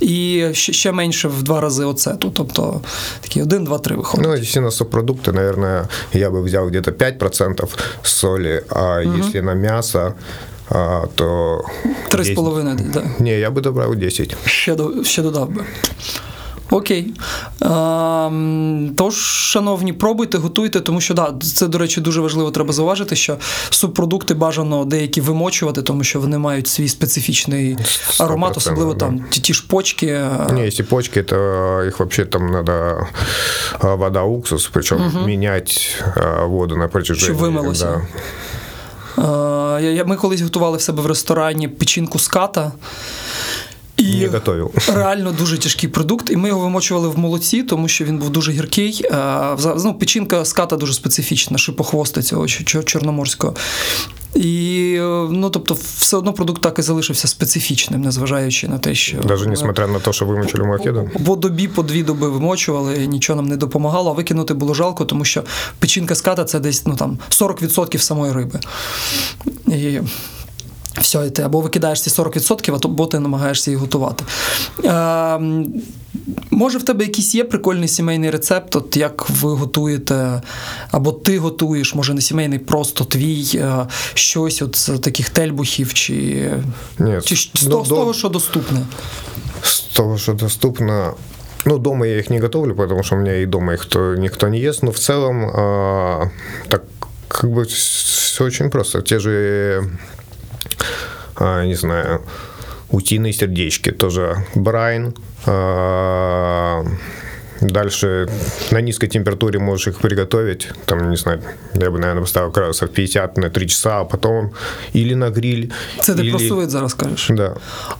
і 0.00 0.44
ще, 0.52 0.72
ще 0.72 0.92
менше 0.92 1.28
в 1.28 1.42
два 1.42 1.60
рази 1.60 1.84
оцету. 1.84 2.30
Тобто 2.30 2.80
такі 3.20 3.42
1, 3.42 3.64
2, 3.64 3.78
3 3.78 3.96
виходить. 3.96 4.26
Ну, 4.26 4.34
если 4.34 4.60
на 4.60 4.70
субпродукты, 4.70 5.32
наверное, 5.32 5.88
я 6.12 6.30
бы 6.30 6.42
взял 6.42 6.68
где-то 6.68 6.90
5% 6.90 7.68
соли, 8.02 8.64
а 8.68 9.00
если 9.18 9.40
на 9.40 9.54
мясо, 9.54 10.14
а, 10.70 11.06
то... 11.14 11.60
Три 12.10 12.24
з 12.24 12.26
10. 12.28 12.34
половиною. 12.36 12.78
Да. 12.94 13.02
Не, 13.18 13.38
я 13.38 13.50
бы 13.50 13.60
добавил 13.60 13.94
10. 13.94 14.36
Ще, 14.46 14.74
до- 14.74 15.04
ще 15.04 15.22
додав 15.22 15.50
би. 15.50 15.64
Окей. 16.69 17.13
Ем, 17.61 18.91
тож, 18.97 19.15
шановні, 19.25 19.93
пробуйте, 19.93 20.37
готуйте, 20.37 20.81
тому 20.81 21.01
що 21.01 21.13
да, 21.13 21.33
це, 21.55 21.67
до 21.67 21.77
речі, 21.77 22.01
дуже 22.01 22.21
важливо 22.21 22.51
треба 22.51 22.73
зауважити, 22.73 23.15
що 23.15 23.37
субпродукти 23.69 24.33
бажано 24.33 24.85
деякі 24.85 25.21
вимочувати, 25.21 25.81
тому 25.81 26.03
що 26.03 26.19
вони 26.19 26.37
мають 26.37 26.67
свій 26.67 26.87
специфічний 26.87 27.77
аромат, 28.19 28.57
особливо 28.57 28.93
да. 28.93 28.99
там 28.99 29.25
ті, 29.29 29.41
ті 29.41 29.53
ж 29.53 29.67
почки. 29.67 30.07
е, 30.07 30.47
Не, 30.51 30.67
если 30.67 30.85
почки, 30.85 31.23
то 31.23 31.35
их 31.87 31.99
вообще 31.99 32.25
там 32.25 32.51
надо 32.51 33.07
а, 33.79 33.95
вода, 33.95 34.23
уксус, 34.23 34.67
причем 34.73 35.11
менять 35.25 36.03
а, 36.15 36.45
воду 36.45 36.77
на 36.77 36.87
протяжении. 36.87 37.25
Щоб 37.25 37.37
вимилося. 37.37 37.85
Да. 37.85 38.01
Е, 39.17 39.93
я- 39.93 40.05
Ми 40.05 40.15
колись 40.15 40.41
готували 40.41 40.77
в 40.77 40.81
себе 40.81 41.01
в 41.01 41.05
ресторані 41.05 41.67
печінку 41.67 42.19
з 42.19 42.27
ката. 42.27 42.71
І 44.07 44.15
Не 44.21 44.27
готовил. 44.27 44.71
реально 44.93 45.31
дуже 45.31 45.57
тяжкий 45.57 45.89
продукт, 45.89 46.29
і 46.31 46.35
ми 46.35 46.47
його 46.47 46.61
вимочували 46.61 47.07
в 47.07 47.17
молоці, 47.19 47.63
тому 47.63 47.87
що 47.87 48.05
він 48.05 48.17
був 48.17 48.29
дуже 48.29 48.51
гіркий. 48.51 49.01
Е, 49.11 49.57
Ну, 49.83 49.93
печінка 49.93 50.45
з 50.45 50.53
ката 50.53 50.75
дуже 50.75 50.93
специфічна, 50.93 51.57
шипохвоста 51.57 52.21
цього 52.21 52.41
чор- 52.43 52.63
чор- 52.77 52.83
чорноморського. 52.83 53.53
І 54.35 54.93
е, 54.99 55.27
ну, 55.31 55.49
тобто, 55.49 55.77
все 55.97 56.17
одно 56.17 56.33
продукт 56.33 56.61
так 56.61 56.79
і 56.79 56.81
залишився 56.81 57.27
специфічним, 57.27 58.01
незважаючи 58.01 58.67
на 58.67 58.77
те, 58.77 58.95
що 58.95 59.17
Даже 59.17 59.45
несмотря 59.49 59.87
на 59.87 59.99
то, 59.99 60.13
что 60.13 60.25
вымочили 60.25 60.65
мохеду. 60.65 61.09
по 61.25 61.35
добі, 61.35 61.67
по 61.67 61.83
дві 61.83 62.03
доби 62.03 62.29
вимочували, 62.29 63.07
нічого 63.07 63.35
нам 63.41 63.47
не 63.47 63.57
допомагало. 63.57 64.09
А 64.11 64.13
викинути 64.13 64.53
було 64.53 64.73
жалко, 64.73 65.05
тому 65.05 65.25
що 65.25 65.43
печінка 65.79 66.15
з 66.15 66.21
ката 66.21 66.45
це 66.45 66.59
десь 66.59 66.85
ну, 66.85 66.95
там, 66.95 67.19
40% 67.29 67.97
самої 67.97 68.33
риби. 68.33 68.59
І 69.67 69.99
все, 71.01 71.27
і 71.27 71.29
ти 71.29 71.41
або 71.41 71.61
викидаєш 71.61 72.01
ці 72.01 72.09
40%, 72.09 72.79
або 72.85 73.05
ти 73.05 73.19
намагаєшся 73.19 73.71
їх 73.71 73.79
готувати. 73.79 74.23
Е, 74.83 75.39
може, 76.51 76.77
в 76.77 76.83
тебе 76.83 77.05
якийсь 77.05 77.35
є 77.35 77.43
прикольний 77.43 77.87
сімейний 77.87 78.29
рецепт, 78.29 78.75
от 78.75 78.97
як 78.97 79.29
ви 79.29 79.53
готуєте, 79.53 80.41
або 80.91 81.11
ти 81.11 81.39
готуєш, 81.39 81.95
може 81.95 82.13
не 82.13 82.21
сімейний, 82.21 82.59
просто 82.59 83.03
твій 83.05 83.45
е, 83.55 83.87
щось 84.13 84.61
от 84.61 84.75
з 84.75 84.99
таких 84.99 85.29
тельбухів, 85.29 85.93
чи, 85.93 86.51
Нет. 86.99 87.25
чи 87.25 87.35
з, 87.35 87.49
ну, 87.63 87.69
того- 87.69 87.85
з 87.85 87.89
того, 87.89 88.13
що 88.13 88.29
доступне. 88.29 88.79
С 89.63 89.79
того, 89.81 90.17
что 90.17 90.33
доступно. 90.33 91.13
Ну, 91.65 91.77
дома 91.77 92.07
я 92.07 92.17
их 92.17 92.29
не 92.29 92.39
готовлю, 92.39 92.75
потому 92.75 93.03
что 93.03 93.15
у 93.15 93.19
меня 93.19 93.41
и 93.41 93.45
дома 93.45 93.73
их 93.73 93.85
то, 93.85 94.15
никто 94.15 94.47
не 94.47 94.59
ест. 94.59 94.83
Но 94.83 94.91
в 94.91 94.99
целом, 94.99 95.45
а, 95.45 96.29
так 96.67 96.83
как 97.27 97.49
бы 97.49 97.65
все 97.65 98.43
очень 98.45 98.69
просто. 98.69 99.01
Те 99.01 99.19
же, 99.19 99.83
не 101.39 101.75
знаю, 101.75 102.21
утиные 102.89 103.33
сердечки, 103.33 103.91
тоже 103.91 104.45
брайн. 104.55 105.13
а, 105.45 106.83
Дальше 107.61 108.27
на 108.71 108.81
низкой 108.81 109.07
температуре 109.07 109.59
можешь 109.59 109.87
их 109.87 109.97
приготовить. 109.97 110.69
Там, 110.85 111.09
не 111.09 111.17
знаю, 111.17 111.41
я 111.73 111.89
бы, 111.89 111.97
наверное, 111.99 112.21
поставил 112.21 112.51
градусов 112.51 112.89
50 112.89 113.37
на 113.37 113.49
3 113.49 113.67
часа, 113.67 113.99
а 113.99 114.05
потом 114.05 114.51
или 114.93 115.15
на 115.15 115.29
гриль. 115.29 115.71
Це 116.01 116.15
ти 116.15 116.21
или... 116.21 116.29
про 116.31 116.39
сувид 116.39 116.69
зараз 116.69 116.93
кажеш. 116.93 117.27
Да. 117.29 117.55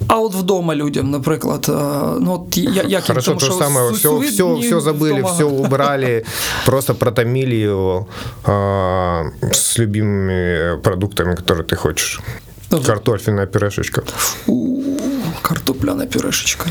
А 0.07 0.19
от 0.19 0.35
вдома 0.35 0.75
людям, 0.75 1.11
наприклад, 1.11 1.65
е, 1.69 1.71
ну 2.21 2.33
от 2.33 2.57
я- 2.57 2.83
як 2.83 3.03
Хорошо, 3.03 3.31
тому 3.31 3.39
то 3.39 3.45
же 3.45 3.51
самое, 3.51 3.91
все, 3.91 4.19
все, 4.19 4.55
все 4.55 4.79
забыли, 4.79 5.19
вдома. 5.19 5.33
все 5.33 5.43
убрали, 5.43 6.23
просто 6.65 6.93
протомили 6.93 7.55
его 7.55 8.07
а, 8.43 9.23
с 9.51 9.79
любимыми 9.79 10.77
продуктами, 10.81 11.35
которые 11.35 11.63
ты 11.65 11.75
хочешь. 11.75 12.21
Ну, 12.71 12.81
Картофельная 12.81 13.45
пюрешечка. 13.47 14.03
У, 14.47 14.81
Картопляна 15.41 16.05
пюрешечка. 16.05 16.65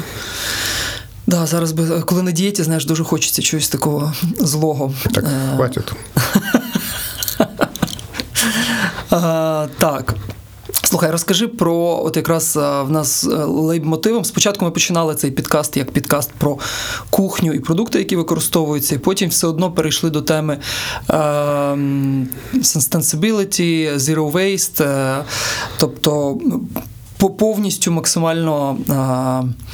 Да, 1.26 1.46
зараз 1.46 1.72
би, 1.72 2.00
коли 2.00 2.22
на 2.22 2.32
дієті, 2.32 2.62
знаєш, 2.62 2.86
дуже 2.86 3.04
хочеться 3.04 3.42
чогось 3.42 3.68
такого 3.68 4.12
злого. 4.38 4.94
Так, 5.14 5.24
хватить. 5.54 5.92
А, 9.10 9.66
так. 9.78 10.14
Слухай, 10.86 11.10
розкажи 11.10 11.48
про 11.48 12.02
от 12.04 12.16
якраз 12.16 12.56
в 12.56 12.86
нас 12.88 13.24
лейбмотивом. 13.24 13.66
лейб-мотивом. 13.66 14.24
Спочатку 14.24 14.64
ми 14.64 14.70
починали 14.70 15.14
цей 15.14 15.30
підкаст 15.30 15.76
як 15.76 15.90
підкаст 15.90 16.30
про 16.38 16.58
кухню 17.10 17.52
і 17.52 17.60
продукти, 17.60 17.98
які 17.98 18.16
використовуються, 18.16 18.94
і 18.94 18.98
потім 18.98 19.30
все 19.30 19.46
одно 19.46 19.72
перейшли 19.72 20.10
до 20.10 20.22
теми 20.22 20.58
е, 21.10 21.14
sustainability, 22.54 23.96
zero 23.96 24.32
waste, 24.32 24.82
е, 24.84 25.24
тобто 25.76 26.38
повністю 27.38 27.90
максимально. 27.92 28.76
е, 28.90 29.66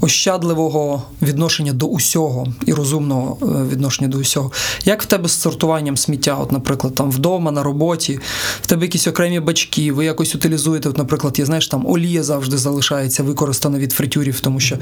Ощадливого 0.00 1.02
відношення 1.22 1.72
до 1.72 1.86
усього 1.86 2.46
і 2.66 2.72
розумного 2.74 3.36
е, 3.42 3.44
відношення 3.72 4.08
до 4.08 4.18
усього. 4.18 4.52
Як 4.84 5.02
в 5.02 5.06
тебе 5.06 5.28
з 5.28 5.32
сортуванням 5.40 5.96
сміття? 5.96 6.34
От, 6.34 6.52
наприклад, 6.52 6.94
там 6.94 7.10
вдома, 7.10 7.50
на 7.50 7.62
роботі, 7.62 8.20
в 8.62 8.66
тебе 8.66 8.82
якісь 8.82 9.06
окремі 9.06 9.40
бачки, 9.40 9.92
ви 9.92 10.04
якось 10.04 10.34
утилізуєте. 10.34 10.88
От, 10.88 10.98
наприклад, 10.98 11.38
я 11.38 11.44
знаєш, 11.44 11.68
там 11.68 11.86
олія 11.86 12.22
завжди 12.22 12.58
залишається 12.58 13.22
використана 13.22 13.78
від 13.78 13.92
фритюрів, 13.92 14.40
тому 14.40 14.60
що 14.60 14.76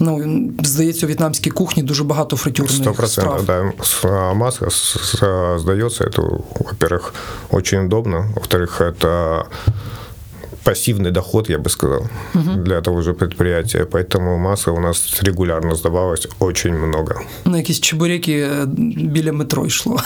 ну 0.00 0.40
здається, 0.62 1.06
у 1.06 1.08
в'єтнамській 1.08 1.50
кухні 1.50 1.82
дуже 1.82 2.04
багато 2.04 2.36
фритюрних 2.36 2.76
Сто 2.76 2.92
процентов, 2.92 3.40
страв. 3.42 3.72
да. 3.78 3.84
С- 3.84 4.04
а 4.04 4.34
Маска 4.34 4.66
с- 4.66 4.98
с- 4.98 5.58
сдается, 5.60 6.04
это, 6.04 6.40
во-первых, 6.60 7.12
очень 7.50 7.84
удобно. 7.86 8.30
Во-вторых, 8.34 8.80
это 8.92 9.42
пассивный 10.63 11.11
доход, 11.11 11.49
я 11.49 11.57
бы 11.57 11.69
сказал, 11.69 12.07
для 12.33 12.81
того 12.81 13.01
же 13.01 13.13
предприятия. 13.13 13.85
Поэтому 13.85 14.37
масла 14.37 14.73
у 14.73 14.79
нас 14.79 15.19
регулярно 15.23 15.75
сдавалось 15.75 16.27
очень 16.39 16.73
много. 16.73 17.21
На 17.45 17.57
якісь 17.57 17.79
чебуреки 17.79 18.49
біля 18.97 19.31
метро 19.33 19.65
йшло. 19.65 19.99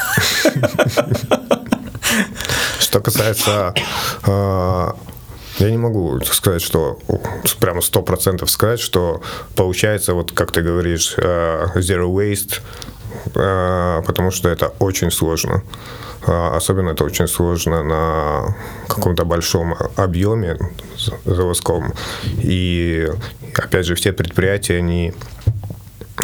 Что 2.80 3.02
касается... 3.02 3.74
э, 4.28 4.92
Я 5.60 5.72
не 5.72 5.78
могу 5.78 6.20
сказать, 6.26 6.62
что 6.62 6.98
прямо 7.60 7.82
сто 7.82 8.04
процентов 8.04 8.50
сказать, 8.50 8.80
что 8.80 9.22
получается, 9.56 10.14
вот 10.14 10.32
как 10.32 10.52
ты 10.52 10.62
говоришь, 10.62 11.16
э, 11.18 11.68
zero 11.76 12.14
waste, 12.14 12.60
потому 13.34 14.32
что 14.32 14.50
это 14.50 14.68
очень 14.80 15.12
сложно. 15.12 15.64
А, 16.28 16.56
Особенно 16.56 16.90
это 16.92 17.04
очень 17.04 17.28
сложно 17.28 17.84
на 17.84 18.56
каком-то 18.88 19.26
большом 19.26 19.76
объеме 19.96 20.58
заводском. 21.26 21.94
И 22.44 23.08
опять 23.56 23.86
же, 23.86 23.96
все 23.96 24.14
предприятия, 24.14 24.78
они 24.78 25.14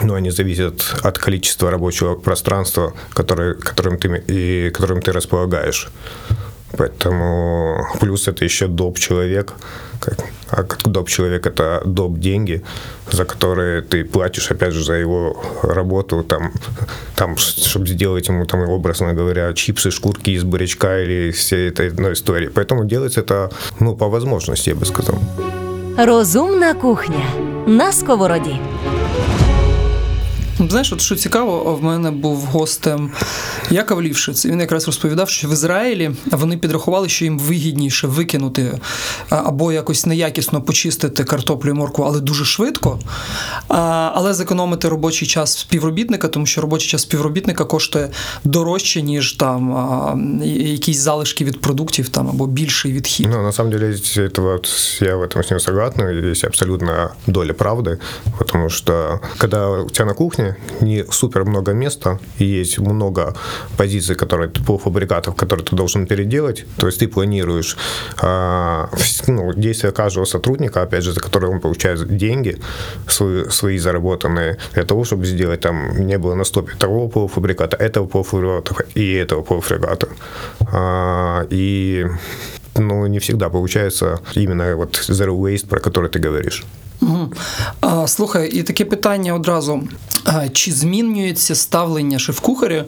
ну, 0.03 0.15
они 0.15 0.31
зависят 0.31 0.96
от 1.03 1.17
количества 1.17 1.70
рабочего 1.70 2.15
пространства, 2.15 2.93
которое, 3.13 3.53
которым, 3.53 3.98
ты, 3.98 4.24
и 4.27 4.70
которым 4.70 5.01
ты 5.01 5.12
располагаешь. 5.12 5.89
Поэтому 6.78 7.86
плюс 8.00 8.28
это 8.28 8.46
еще 8.46 8.68
доп 8.68 9.00
человек. 9.00 9.54
Как, 10.00 10.18
а 10.50 10.90
доп 10.90 11.10
человек 11.10 11.46
это 11.46 11.82
доп 11.86 12.18
деньги, 12.18 12.63
за 13.12 13.25
которые 13.25 13.82
ты 13.82 14.04
платишь, 14.04 14.50
опять 14.51 14.74
же, 14.74 14.84
за 14.84 14.94
его 14.94 15.44
работу, 15.62 16.24
там, 16.24 16.51
там 17.16 17.38
чтобы 17.38 17.88
сделать 17.88 18.28
ему, 18.28 18.46
там, 18.46 18.62
образно 18.70 19.13
говоря, 19.13 19.54
чипсы, 19.54 19.92
шкурки 19.92 20.32
из 20.32 20.44
бурячка 20.44 21.04
или 21.04 21.32
всей 21.32 21.70
этой 21.70 21.90
одной 21.90 22.13
истории. 22.13 22.48
Поэтому 22.48 22.86
делается 22.86 23.20
это, 23.20 23.51
ну, 23.80 23.96
по 23.96 24.10
возможности, 24.10 24.70
я 24.70 24.75
бы 24.75 24.86
сказал. 24.86 25.20
Розумна 25.98 26.74
кухня 26.74 27.25
на 27.68 27.92
сковороді. 27.92 28.60
Знаєш, 30.61 30.93
от 30.93 31.00
що 31.00 31.16
цікаво, 31.16 31.78
в 31.81 31.85
мене 31.85 32.11
був 32.11 32.37
гостем 32.38 33.11
Яков 33.71 34.02
Лівшиц. 34.02 34.45
і 34.45 34.50
Він 34.50 34.61
якраз 34.61 34.87
розповідав, 34.87 35.28
що 35.28 35.49
в 35.49 35.52
Ізраїлі 35.52 36.11
вони 36.31 36.57
підрахували, 36.57 37.09
що 37.09 37.25
їм 37.25 37.38
вигідніше 37.38 38.07
викинути 38.07 38.81
а, 39.31 39.37
або 39.37 39.73
якось 39.73 40.07
неякісно 40.07 40.62
почистити 40.62 41.25
картоплю 41.25 41.71
і 41.71 41.73
моркву, 41.73 42.05
але 42.05 42.21
дуже 42.21 42.45
швидко, 42.45 42.99
а, 43.69 44.11
але 44.14 44.35
зекономити 44.35 44.88
робочий 44.88 45.28
час 45.28 45.59
співробітника, 45.59 46.28
тому 46.28 46.47
що 46.47 46.61
робочий 46.61 46.90
час 46.90 47.02
співробітника 47.02 47.64
коштує 47.64 48.11
дорожче, 48.45 49.02
ніж 49.02 49.33
там 49.33 49.73
а, 49.73 50.19
якісь 50.45 50.99
залишки 50.99 51.45
від 51.45 51.61
продуктів 51.61 52.09
там 52.09 52.28
або 52.28 52.47
більший 52.47 52.93
відхід. 52.93 53.28
Ну, 53.31 53.43
на 53.43 53.52
самом 53.52 53.73
деле, 53.73 53.87
это 54.16 54.40
вот, 54.40 54.69
я 55.00 55.16
в 55.16 55.23
этом 55.23 55.40
с 55.40 55.50
ним 55.50 55.61
согласен, 55.61 56.31
есть 56.31 56.45
абсолютно 56.45 57.11
доля 57.26 57.52
правды, 57.52 57.99
потому 58.38 58.71
что 58.71 59.21
когда 59.38 59.69
у 59.69 59.90
тебя 59.90 60.07
на 60.07 60.14
кухне 60.14 60.50
Не 60.81 61.05
супер 61.12 61.46
много 61.46 61.74
места, 61.74 62.20
и 62.39 62.46
есть 62.46 62.79
много 62.79 63.34
позиций, 63.77 64.15
которые, 64.15 64.50
полуфабрикатов, 64.50 65.36
которые 65.36 65.65
ты 65.65 65.75
должен 65.75 66.05
переделать, 66.05 66.65
то 66.77 66.88
есть 66.88 67.00
ты 67.00 67.08
планируешь 67.08 67.77
вс- 68.17 69.24
ну, 69.27 69.53
действия 69.53 69.91
каждого 69.91 70.25
сотрудника, 70.25 70.81
опять 70.81 71.03
же, 71.03 71.13
за 71.13 71.20
которые 71.20 71.51
он 71.51 71.60
получает 71.60 72.17
деньги, 72.17 72.58
свои, 73.08 73.50
свои 73.50 73.77
заработанные, 73.77 74.58
для 74.74 74.84
того, 74.84 75.03
чтобы 75.03 75.25
сделать 75.25 75.62
там, 75.62 76.08
не 76.08 76.17
было 76.17 76.36
на 76.36 76.43
стопе 76.43 76.74
того 76.77 77.08
полуфабриката, 77.08 77.77
этого 77.77 78.08
полуфабриката 78.08 78.86
и 78.96 79.13
этого 79.13 79.43
полуфабриката. 79.43 80.08
А, 80.72 81.46
и 81.50 82.05
ну, 82.75 83.08
не 83.08 83.20
всегда 83.20 83.50
получается 83.50 84.20
именно 84.36 84.75
вот 84.75 84.96
zero 85.10 85.38
waste, 85.38 85.67
про 85.67 85.79
который 85.79 86.10
ты 86.10 86.20
говоришь. 86.20 86.63
Угу. 87.01 87.34
А, 87.81 88.08
слухай, 88.08 88.50
і 88.50 88.63
таке 88.63 88.86
питання 88.86 89.34
одразу: 89.36 89.84
чи 90.54 90.72
змінюється 90.72 91.56
ставлення 91.56 92.20
шеф-кухаря, 92.20 92.86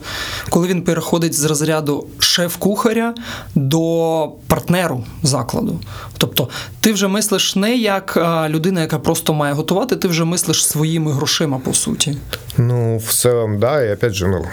коли 0.49 0.67
він 0.67 0.81
переходить 0.81 1.33
з 1.33 1.43
розряду 1.43 2.07
шеф-кухаря 2.19 3.13
до 3.55 4.29
партнеру 4.47 5.03
закладу? 5.23 5.79
Тобто, 6.17 6.49
ти 6.79 6.93
вже 6.93 7.07
мислиш 7.07 7.55
не 7.55 7.75
як 7.75 8.17
людина, 8.49 8.81
яка 8.81 8.99
просто 8.99 9.33
має 9.33 9.53
готувати, 9.53 9.95
ти 9.95 10.07
вже 10.07 10.25
мислиш 10.25 10.67
своїми 10.67 11.11
грошима, 11.11 11.59
по 11.59 11.73
суті. 11.73 12.17
Ну, 12.57 12.97
в 12.97 13.13
целом, 13.13 13.59
да, 13.59 13.83
и 13.83 13.93
опять 13.93 14.13
же, 14.13 14.27
ну, 14.27 14.45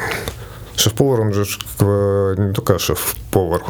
шеф-повар, 0.77 1.21
он 1.21 1.33
же 1.33 1.45
э, 1.79 2.37
не 2.39 2.53
только 2.53 2.79
шеф-повар, 2.79 3.61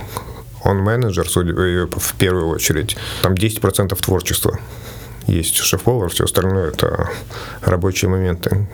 он 0.65 0.79
менеджер, 0.79 1.29
судя, 1.29 1.53
э, 1.53 1.87
в 1.87 2.13
первую 2.13 2.49
очередь. 2.49 2.97
Там 3.23 3.35
10% 3.35 4.01
творчества 4.01 4.59
есть 5.28 5.56
шеф-повар, 5.56 6.10
все 6.10 6.26
остальное 6.26 6.70
это 6.70 7.10
рабочие 7.62 8.10
моменты. 8.10 8.68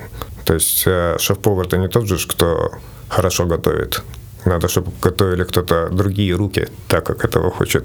То 0.46 0.53
есть 0.53 0.84
э, 0.86 1.17
шеф-повар 1.20 1.67
это 1.67 1.77
не 1.77 1.88
тот 1.88 2.08
же, 2.08 2.17
кто 2.27 2.72
хорошо 3.10 3.46
готовит. 3.46 4.03
Надо, 4.46 4.67
чтобы 4.67 4.91
готовили 5.01 5.43
кто-то 5.43 5.89
другие 5.89 6.36
руки, 6.36 6.67
так 6.88 7.05
как 7.05 7.25
этого 7.25 7.51
хочет 7.51 7.84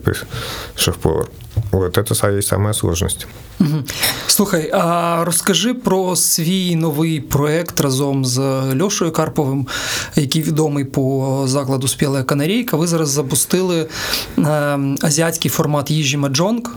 шеф-повар. 0.75 1.29
Вот 1.73 1.99
это 1.99 2.37
есть 2.37 2.49
самая 2.49 2.75
сложность. 2.75 3.27
Угу. 3.61 3.85
Слухай, 4.27 4.71
а 4.73 5.25
розкажи 5.25 5.75
про 5.75 6.17
свій 6.17 6.77
новий 6.77 7.21
проект 7.21 7.81
разом 7.81 8.25
з 8.25 8.41
Льошою 8.83 9.13
Карповим, 9.13 9.67
який 10.17 10.43
відомий 10.43 10.85
по 10.85 11.43
закладу 11.47 11.89
Спіла 11.89 12.23
Канарійка. 12.23 12.77
Ви 12.77 12.87
зараз 12.87 13.09
запустили 13.09 13.89
е, 14.39 14.43
азіатський 15.03 15.51
формат 15.51 15.91
їжі 15.91 16.17
Маджонг. 16.17 16.77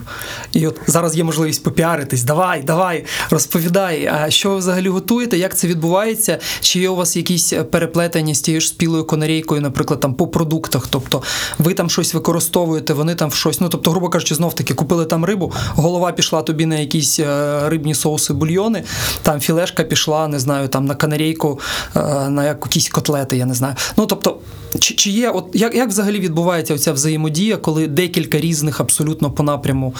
І 0.51 0.67
от 0.67 0.79
зараз 0.87 1.17
є 1.17 1.23
можливість 1.23 1.63
попіаритись. 1.63 2.23
Давай, 2.23 2.63
давай, 2.63 3.05
розповідай, 3.29 4.05
а 4.05 4.29
що 4.29 4.49
ви 4.49 4.57
взагалі 4.57 4.87
готуєте, 4.87 5.37
як 5.37 5.57
це 5.57 5.67
відбувається? 5.67 6.37
Чи 6.61 6.79
є 6.79 6.89
у 6.89 6.95
вас 6.95 7.15
якісь 7.15 7.53
переплетення 7.71 8.35
з 8.35 8.41
тією 8.41 8.61
ж 8.61 8.67
спілою 8.67 9.05
канарійкою, 9.05 9.61
наприклад, 9.74 10.00
там 10.00 10.14
по 10.14 10.26
продуктах? 10.26 10.86
Тобто 10.90 11.22
ви 11.58 11.74
там 11.74 11.90
щось 11.90 12.14
використовуєте, 12.14 12.92
вони 12.92 13.14
там 13.14 13.30
щось. 13.30 13.60
Ну 13.60 13.68
тобто, 13.68 13.90
грубо 13.90 14.08
кажучи, 14.08 14.34
знов 14.34 14.54
таки 14.54 14.74
купили 14.74 15.04
там 15.04 15.24
рибу, 15.24 15.52
голова 15.74 16.12
пішла 16.12 16.42
тобі 16.42 16.66
на 16.66 16.78
якісь 16.78 17.20
е, 17.20 17.60
рибні 17.68 17.94
соуси, 17.94 18.32
бульйони, 18.32 18.82
там 19.22 19.40
філешка 19.40 19.84
пішла, 19.84 20.28
не 20.28 20.38
знаю, 20.38 20.68
там 20.68 20.86
на 20.86 20.94
канарейку, 20.94 21.60
е, 21.96 22.00
на 22.28 22.44
якісь 22.44 22.88
котлети, 22.88 23.36
я 23.36 23.46
не 23.46 23.54
знаю. 23.54 23.74
Ну 23.96 24.06
тобто, 24.06 24.38
чи 24.78 24.94
чи 24.94 25.10
є, 25.10 25.30
от 25.30 25.44
як 25.54 25.74
як 25.74 25.88
взагалі 25.88 26.20
відбувається 26.20 26.74
оця 26.74 26.92
взаємодія, 26.92 27.56
коли 27.56 27.86
декілька 27.86 28.40
різних 28.40 28.80
абсолютно 28.80 29.30
по 29.30 29.42
напряму 29.42 29.94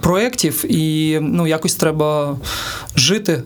проєктів, 0.00 0.64
і 0.68 1.18
ну 1.22 1.46
якось 1.46 1.74
треба 1.74 2.36
жити? 2.96 3.42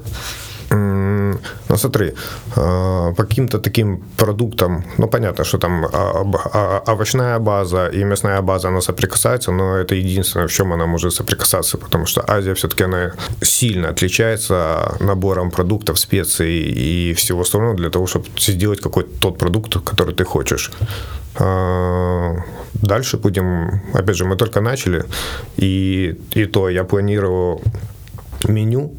Ну, 0.75 1.77
смотри, 1.77 2.15
по 2.55 3.15
каким-то 3.17 3.59
таким 3.59 4.03
продуктам, 4.17 4.85
ну, 4.99 5.09
понятно, 5.09 5.45
что 5.45 5.59
там 5.59 5.85
овощная 6.87 7.39
база 7.39 7.89
и 7.89 8.05
мясная 8.05 8.41
база, 8.41 8.69
она 8.69 8.81
соприкасается, 8.81 9.53
но 9.53 9.77
это 9.77 9.95
единственное, 9.95 10.47
в 10.47 10.53
чем 10.53 10.73
она 10.73 10.87
может 10.87 11.13
соприкасаться, 11.13 11.79
потому 11.79 12.07
что 12.07 12.25
Азия 12.27 12.55
все-таки 12.55 12.85
она 12.85 13.13
сильно 13.43 13.89
отличается 13.91 14.97
набором 15.01 15.51
продуктов, 15.51 15.99
специй 15.99 16.61
и 16.61 17.13
всего 17.15 17.41
остального 17.41 17.75
для 17.75 17.91
того, 17.91 18.07
чтобы 18.07 18.27
сделать 18.39 18.81
какой-то 18.81 19.11
тот 19.21 19.39
продукт, 19.39 19.77
который 19.85 20.15
ты 20.15 20.25
хочешь. 20.25 20.73
Дальше 22.75 23.17
будем, 23.19 23.83
опять 23.95 24.17
же, 24.17 24.25
мы 24.25 24.37
только 24.37 24.61
начали, 24.61 25.05
и, 25.57 26.19
и 26.35 26.47
то 26.47 26.69
я 26.71 26.85
планировал 26.85 27.63
меню 28.49 28.93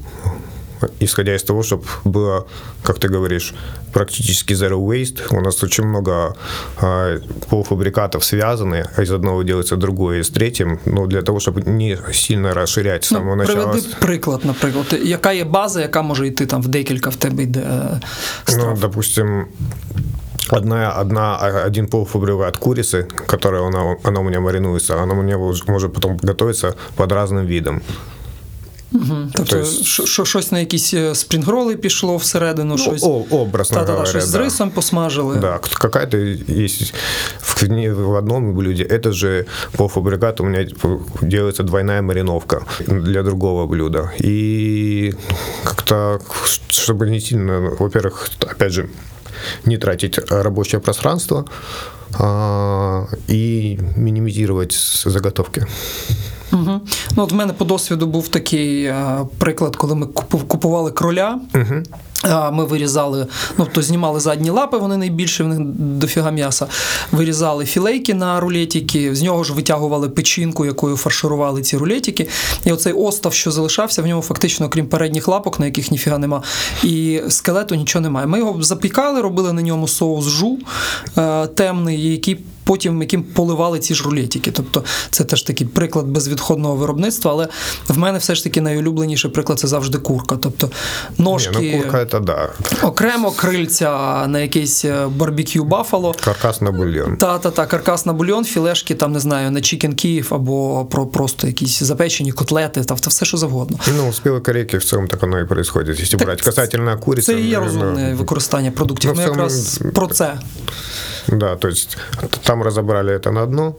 исходя 0.99 1.35
из 1.35 1.43
того, 1.43 1.63
чтобы 1.63 1.83
было, 2.03 2.45
как 2.83 2.99
ты 2.99 3.07
говоришь, 3.07 3.53
практически 3.93 4.53
zero 4.53 4.79
waste. 4.79 5.21
У 5.31 5.41
нас 5.41 5.63
очень 5.63 5.85
много 5.85 6.35
э, 6.81 7.19
полуфабрикатов 7.49 8.23
связаны, 8.23 8.85
из 8.97 9.11
одного 9.11 9.43
делается 9.43 9.75
другое, 9.75 10.19
из 10.19 10.29
третьим, 10.29 10.79
ну, 10.85 11.07
для 11.07 11.21
того, 11.21 11.39
чтобы 11.39 11.61
не 11.61 11.97
сильно 12.11 12.53
розширяти 12.53 13.07
з 13.07 13.11
ну, 13.11 13.17
самого 13.17 13.35
начала. 13.35 13.71
Приведи 13.71 13.87
приклад, 13.99 14.45
наприклад. 14.45 14.99
Яка 15.03 15.31
є 15.31 15.43
база, 15.43 15.81
яка 15.81 16.01
може 16.01 16.27
йти 16.27 16.45
там 16.45 16.61
в 16.61 16.67
декілька 16.67 17.09
в 17.09 17.15
тебе 17.15 17.43
йде 17.43 17.63
страв? 18.45 18.67
Ну, 18.69 18.77
допустим, 18.81 19.45
одна, 20.49 20.91
одна, 20.99 21.37
один 21.65 21.87
полуфабрикат 21.87 22.57
курицы, 22.57 23.07
которая 23.27 23.67
она, 23.67 23.95
она 24.03 24.19
у 24.19 24.23
меня 24.23 24.39
маринуется, 24.39 25.01
она 25.01 25.13
у 25.13 25.21
меня 25.21 25.37
может 25.67 25.93
потом 25.93 26.17
готовиться 26.17 26.75
под 26.95 27.11
разным 27.11 27.45
видом. 27.45 27.81
Угу. 28.92 29.16
Тобто, 29.34 29.58
есть... 29.58 29.84
що, 29.84 30.24
щось 30.24 30.52
на 30.52 30.60
якісь 30.60 30.94
е, 30.94 31.14
спрінгроли 31.14 31.76
пішло 31.76 32.16
всередину, 32.16 32.76
ну, 32.76 32.78
щось 32.78 33.02
о, 33.02 33.24
образно 33.30 33.84
та, 33.84 33.92
говоря, 33.92 34.10
щось 34.10 34.24
да. 34.24 34.30
з 34.30 34.34
рисом 34.34 34.70
посмажили. 34.70 35.36
Да, 35.36 35.58
какая-то 35.58 36.16
есть 36.48 36.94
в, 37.40 37.62
в 37.92 38.14
одном 38.14 38.54
блюде. 38.54 38.84
Это 38.84 39.12
же 39.12 39.44
по 39.76 39.88
фабрикату 39.88 40.44
у 40.44 40.46
меня 40.46 40.68
делается 41.22 41.62
двойная 41.62 42.02
мариновка 42.02 42.62
для 42.86 43.22
другого 43.22 43.66
блюда. 43.66 44.10
И 44.24 45.14
как-то, 45.64 46.20
чтобы 46.68 47.10
не 47.10 47.20
сильно, 47.20 47.76
во-первых, 47.78 48.30
опять 48.40 48.72
же, 48.72 48.88
не 49.64 49.76
тратить 49.76 50.18
рабочее 50.30 50.80
пространство 50.80 51.44
а, 52.18 53.06
и 53.28 53.78
минимизировать 53.96 54.72
заготовки. 55.04 55.66
Угу. 56.53 56.81
Ну, 57.15 57.23
от 57.23 57.31
в 57.31 57.35
мене 57.35 57.53
по 57.53 57.65
досвіду 57.65 58.07
був 58.07 58.27
такий 58.27 58.83
е, 58.83 59.17
приклад, 59.37 59.75
коли 59.75 59.95
ми 59.95 60.05
купували 60.47 60.91
кроля. 60.91 61.39
Угу. 61.55 61.83
Ми 62.51 62.65
вирізали, 62.65 63.27
ну 63.57 63.67
то 63.73 63.81
знімали 63.81 64.19
задні 64.19 64.49
лапи, 64.49 64.77
вони 64.77 64.97
найбільше 64.97 65.43
в 65.43 65.47
них 65.47 65.59
дофіга 65.77 66.31
м'яса. 66.31 66.67
Вирізали 67.11 67.65
філейки 67.65 68.13
на 68.13 68.39
рулетики, 68.39 69.15
з 69.15 69.21
нього 69.21 69.43
ж 69.43 69.53
витягували 69.53 70.09
печінку, 70.09 70.65
якою 70.65 70.97
фарширували 70.97 71.61
ці 71.61 71.77
рулетики. 71.77 72.27
І 72.65 72.71
оцей 72.71 72.93
остав, 72.93 73.33
що 73.33 73.51
залишався, 73.51 74.01
в 74.01 74.07
ньому 74.07 74.21
фактично, 74.21 74.69
крім 74.69 74.87
передніх 74.87 75.27
лапок, 75.27 75.59
на 75.59 75.65
яких 75.65 75.91
ніфіга 75.91 76.17
нема, 76.17 76.43
і 76.83 77.21
скелету 77.29 77.75
нічого 77.75 78.03
немає. 78.03 78.27
Ми 78.27 78.37
його 78.37 78.63
запікали, 78.63 79.21
робили 79.21 79.53
на 79.53 79.61
ньому 79.61 79.87
соус 79.87 80.25
жу 80.25 80.59
е, 81.17 81.47
темний, 81.47 82.11
який 82.11 82.39
потім 82.63 83.01
яким 83.01 83.23
поливали 83.23 83.79
ці 83.79 83.95
ж 83.95 84.03
рулетики. 84.03 84.51
Тобто 84.51 84.83
це 85.09 85.23
теж 85.23 85.43
такий 85.43 85.67
приклад 85.67 86.05
безвідходного 86.05 86.75
виробництва, 86.75 87.31
але 87.31 87.47
в 87.87 87.97
мене 87.97 88.17
все 88.17 88.35
ж 88.35 88.43
таки 88.43 88.61
найулюбленіший 88.61 89.31
приклад 89.31 89.59
це 89.59 89.67
завжди 89.67 89.97
курка. 89.97 90.37
Тобто 90.37 90.69
ножки 91.17 91.59
Ні, 91.59 91.73
ну, 91.75 91.81
курка 91.83 92.05
це 92.05 92.19
да. 92.19 92.49
окремо 92.83 93.31
крильця 93.31 94.27
на 94.27 94.39
якийсь 94.39 94.85
е, 94.85 95.07
барбекю 95.07 95.63
Бафало. 95.63 96.15
Каркас 96.23 96.61
на 96.61 96.71
бульйон. 96.71 97.17
Та-та-та, 97.17 97.65
каркас 97.65 98.05
на 98.05 98.13
бульйон, 98.13 98.45
філешки, 98.45 98.95
там 98.95 99.11
не 99.11 99.19
знаю, 99.19 99.51
на 99.51 99.61
Чікен 99.61 99.95
Київ 99.95 100.27
або 100.29 100.85
про 100.85 101.07
просто 101.07 101.47
якісь 101.47 101.83
запечені 101.83 102.31
котлети, 102.31 102.83
та 102.83 102.93
все, 102.93 103.25
що 103.25 103.37
завгодно. 103.37 103.79
Ну, 103.97 104.13
спіло 104.13 104.41
корейки 104.41 104.77
в 104.77 104.83
цьому 104.83 105.07
так 105.07 105.21
воно 105.21 105.39
і 105.39 105.43
відбувається. 105.43 105.93
Якщо 105.97 106.17
брати 106.17 106.43
касательно 106.43 106.99
куриці. 106.99 107.25
Це 107.25 107.41
і 107.41 107.47
є 107.47 107.59
розумне 107.59 108.13
використання 108.13 108.71
продуктів. 108.71 109.11
Ну, 109.13 109.21
Ми 109.21 109.23
якраз 109.23 109.81
про 109.93 110.07
це. 110.07 110.39
Да, 111.27 111.55
то 111.55 111.67
есть 111.67 111.97
там 112.53 112.63
разобрали 112.63 113.11
это 113.13 113.31
на 113.31 113.41
одно, 113.43 113.75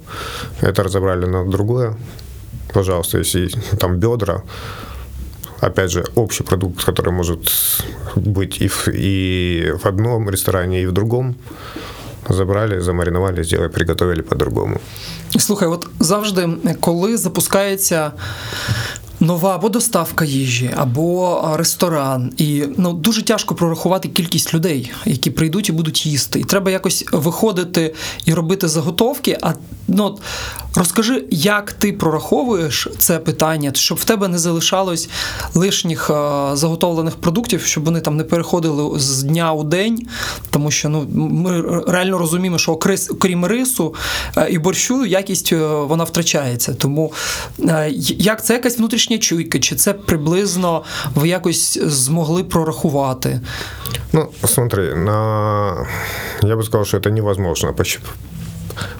это 0.62 0.82
разобрали 0.82 1.26
на 1.26 1.44
другое. 1.44 1.94
Пожалуйста, 2.72 3.18
если 3.18 3.48
там 3.78 3.98
бедра, 3.98 4.42
опять 5.60 5.90
же, 5.90 6.04
общий 6.16 6.44
продукт, 6.44 6.84
который 6.84 7.12
может 7.12 7.38
быть 8.16 8.62
и 8.62 8.68
в, 8.68 8.88
и 8.88 9.72
в 9.82 9.86
одном 9.86 10.30
ресторане, 10.30 10.82
и 10.82 10.86
в 10.86 10.92
другом, 10.92 11.34
забрали, 12.28 12.80
замаринували, 12.80 13.44
сделали, 13.44 13.68
приготовили 13.68 14.22
по-другому. 14.22 14.80
Слухай, 15.38 15.68
от 15.68 15.86
завжди, 16.00 16.48
коли 16.80 17.16
запускається 17.16 18.12
нова 19.24 19.54
або 19.54 19.68
доставка 19.68 20.24
їжі, 20.24 20.70
або 20.76 21.42
ресторан. 21.56 22.32
І 22.36 22.64
ну 22.76 22.92
дуже 22.92 23.22
тяжко 23.22 23.54
прорахувати 23.54 24.08
кількість 24.08 24.54
людей, 24.54 24.92
які 25.04 25.30
прийдуть 25.30 25.68
і 25.68 25.72
будуть 25.72 26.06
їсти. 26.06 26.40
І 26.40 26.44
треба 26.44 26.70
якось 26.70 27.04
виходити 27.12 27.94
і 28.24 28.34
робити 28.34 28.68
заготовки. 28.68 29.38
А 29.42 29.52
ну 29.88 30.18
розкажи, 30.74 31.24
як 31.30 31.72
ти 31.72 31.92
прораховуєш 31.92 32.88
це 32.98 33.18
питання, 33.18 33.70
щоб 33.74 33.98
в 33.98 34.04
тебе 34.04 34.28
не 34.28 34.38
залишалось 34.38 35.08
лишніх 35.54 36.10
заготовлених 36.52 37.16
продуктів, 37.16 37.62
щоб 37.62 37.84
вони 37.84 38.00
там 38.00 38.16
не 38.16 38.24
переходили 38.24 39.00
з 39.00 39.22
дня 39.22 39.52
у 39.52 39.64
день, 39.64 40.06
тому 40.50 40.70
що 40.70 40.88
ну 40.88 41.06
ми 41.14 41.60
реально 41.86 42.18
розуміємо, 42.18 42.58
що 42.58 42.72
окрім 43.10 43.44
рису 43.44 43.94
і 44.50 44.58
борщу, 44.58 45.06
якість 45.06 45.52
вона 45.62 46.04
втрачається. 46.04 46.74
Тому 46.74 47.12
як 47.98 48.44
це 48.44 48.54
якась 48.54 48.78
внутрішня 48.78 49.13
внутрішня 49.14 49.18
чуйка, 49.18 49.58
чи 49.58 49.76
це 49.76 49.92
приблизно 49.92 50.84
ви 51.14 51.28
якось 51.28 51.78
змогли 51.82 52.44
прорахувати? 52.44 53.40
Ну, 54.12 54.28
смотри, 54.44 54.94
на... 54.94 55.86
я 56.42 56.56
бы 56.56 56.64
сказал, 56.64 56.84
что 56.84 56.98
это 56.98 57.10
невозможно 57.10 57.74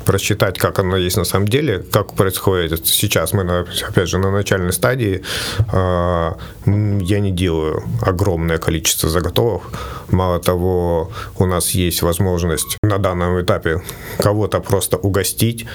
просчитать, 0.05 0.59
как 0.59 0.79
оно 0.79 0.96
есть 0.96 1.16
на 1.16 1.24
самом 1.24 1.48
деле, 1.48 1.79
как 1.92 2.14
происходит. 2.14 2.87
Сейчас 2.87 3.33
мы, 3.33 3.44
на, 3.44 3.64
опять 3.88 4.09
же, 4.09 4.18
на 4.18 4.31
начальной 4.31 4.72
стадии. 4.72 5.20
А, 5.72 6.37
я 6.66 7.20
не 7.20 7.33
делаю 7.33 7.83
огромное 8.07 8.59
количество 8.59 9.11
заготовок. 9.11 9.62
Мало 10.11 10.38
того, 10.38 11.11
у 11.38 11.46
нас 11.46 11.74
есть 11.74 12.03
возможность 12.03 12.77
на 12.83 12.98
данном 12.98 13.40
этапе 13.40 13.81
кого-то 14.18 14.61
просто 14.61 14.96
угостить, 14.96 15.66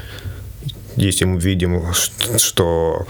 если 0.98 1.28
мы 1.28 1.40
видим, 1.40 1.84
что 2.38 3.06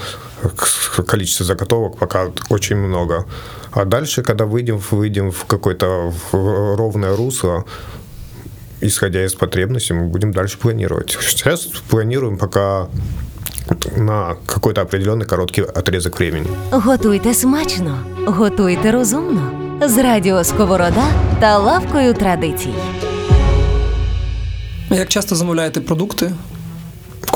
количество 1.07 1.47
заготовок 1.47 1.99
пока 1.99 2.31
очень 2.51 2.77
много. 2.77 3.25
А 3.73 3.85
дальше, 3.85 4.23
когда 4.23 4.45
выйдем, 4.45 4.81
выйдем 4.91 5.31
в 5.31 5.45
какое-то 5.45 6.13
ровное 6.33 7.17
русло, 7.17 7.65
исходя 8.81 9.25
из 9.25 9.35
потребностей, 9.35 9.95
мы 9.95 10.07
будем 10.07 10.33
дальше 10.33 10.59
планировать. 10.59 11.19
Сейчас 11.21 11.67
планируем 11.89 12.37
пока 12.37 12.89
на 13.97 14.37
какой-то 14.47 14.83
определенный 14.83 15.25
короткий 15.25 15.63
отрезок 15.63 16.19
времени. 16.19 16.49
Готуйте 16.71 17.35
смачно, 17.35 17.99
готуйте 18.27 18.93
розумно 18.93 19.51
з 19.89 19.99
радіо 19.99 20.45
Сковорода 20.45 21.05
та 21.41 21.59
лавкою 21.59 22.15
традицій. 22.15 22.75
Як 24.91 25.09
часто 25.09 25.35
замовляєте 25.35 25.81
продукти? 25.81 26.33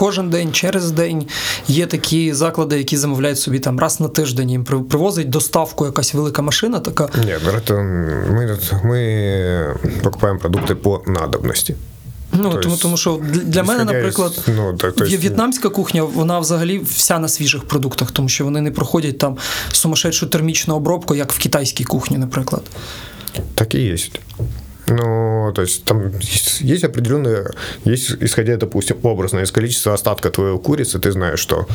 Кожен 0.02 0.30
день, 0.30 0.52
через 0.52 0.90
день 0.90 1.26
є 1.68 1.86
такі 1.86 2.32
заклади, 2.34 2.78
які 2.78 2.96
замовляють 2.96 3.38
собі 3.38 3.58
там 3.58 3.78
раз 3.80 4.00
на 4.00 4.08
тиждень. 4.08 4.50
Їм 4.50 4.64
при- 4.64 4.78
привозить 4.80 5.30
доставку 5.30 5.86
якась 5.86 6.14
велика 6.14 6.42
машина, 6.42 6.80
така. 6.80 7.08
Нет, 7.26 7.40
ну, 7.46 7.52
это 7.52 7.74
мы, 8.36 8.58
мы 8.86 10.02
покупаем 10.02 10.38
продукты 10.38 10.74
по 10.74 11.02
надобности. 11.06 11.74
Ну 12.32 12.50
То 12.50 12.56
тому, 12.58 12.72
есть, 12.74 12.82
тому 12.82 12.96
що 12.96 13.20
для- 13.32 13.42
для 13.42 13.62
мене, 13.62 13.82
исходя 13.82 13.98
из- 13.98 14.02
наприклад, 14.02 14.40
ну, 14.56 14.76
то- 14.76 14.90
то 14.90 15.04
в'є- 15.04 15.14
есть- 15.16 15.20
в'єтнамська 15.20 15.68
кухня, 15.68 16.02
вона 16.02 16.38
взагалі 16.38 16.78
вся 16.78 17.18
на 17.18 17.28
свіжих 17.28 17.64
продуктах, 17.64 18.10
тому 18.10 18.28
що 18.28 18.44
вони 18.44 18.60
не 18.60 18.70
проходять 18.70 19.18
там 19.18 19.36
сумасшедшу 19.72 20.26
термічну 20.26 20.74
обробку, 20.74 21.14
як 21.14 21.32
в 21.32 21.38
китайській 21.38 21.84
кухні, 21.84 22.18
наприклад. 22.18 22.62
Так 23.54 23.74
и 23.74 23.78
есть. 23.78 24.20
Ну, 24.88 25.04
то 25.51 25.61
есть 25.61 25.83
там 25.83 26.17
есть, 26.19 26.61
есть 26.61 26.83
определенные, 26.83 27.51
есть, 27.85 28.11
исходя, 28.19 28.57
допустим, 28.57 28.97
образно, 29.03 29.39
из 29.39 29.51
количества 29.51 29.93
остатка 29.93 30.29
твоей 30.29 30.57
курицы, 30.57 30.99
ты 30.99 31.11
знаешь, 31.11 31.39
что 31.39 31.67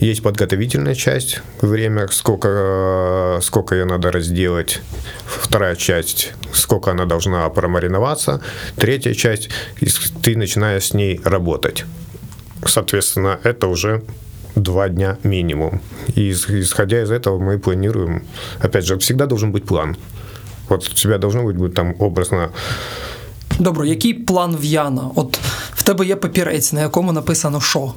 есть 0.00 0.22
подготовительная 0.22 0.94
часть, 0.94 1.40
время, 1.62 2.08
сколько, 2.08 3.38
сколько 3.42 3.74
ее 3.74 3.86
надо 3.86 4.12
разделать. 4.12 4.82
Вторая 5.24 5.76
часть, 5.76 6.32
сколько 6.52 6.90
она 6.90 7.06
должна 7.06 7.48
промариноваться. 7.48 8.42
Третья 8.76 9.14
часть, 9.14 9.48
ты 10.22 10.36
начинаешь 10.36 10.84
с 10.84 10.94
ней 10.94 11.20
работать. 11.24 11.84
Соответственно, 12.66 13.38
это 13.44 13.66
уже 13.68 14.02
два 14.56 14.88
дня 14.88 15.16
минимум. 15.22 15.80
И 16.14 16.30
ис- 16.30 16.60
исходя 16.60 17.02
из 17.02 17.10
этого 17.10 17.38
мы 17.38 17.58
планируем, 17.58 18.26
опять 18.58 18.84
же, 18.84 18.98
всегда 18.98 19.26
должен 19.26 19.52
быть 19.52 19.64
план. 19.64 19.96
Вот 20.68 20.88
у 20.88 20.94
тебя 20.94 21.18
должно 21.18 21.42
быть, 21.42 21.56
быть 21.56 21.74
там 21.74 21.94
образно 21.98 22.50
Добре, 23.58 23.88
який 23.88 24.14
план 24.14 24.56
в'яна? 24.56 25.10
От 25.14 25.38
в 25.74 25.82
тебе 25.82 26.06
є 26.06 26.16
папірець, 26.16 26.72
на 26.72 26.80
якому 26.80 27.12
написано 27.12 27.60
що? 27.60 27.92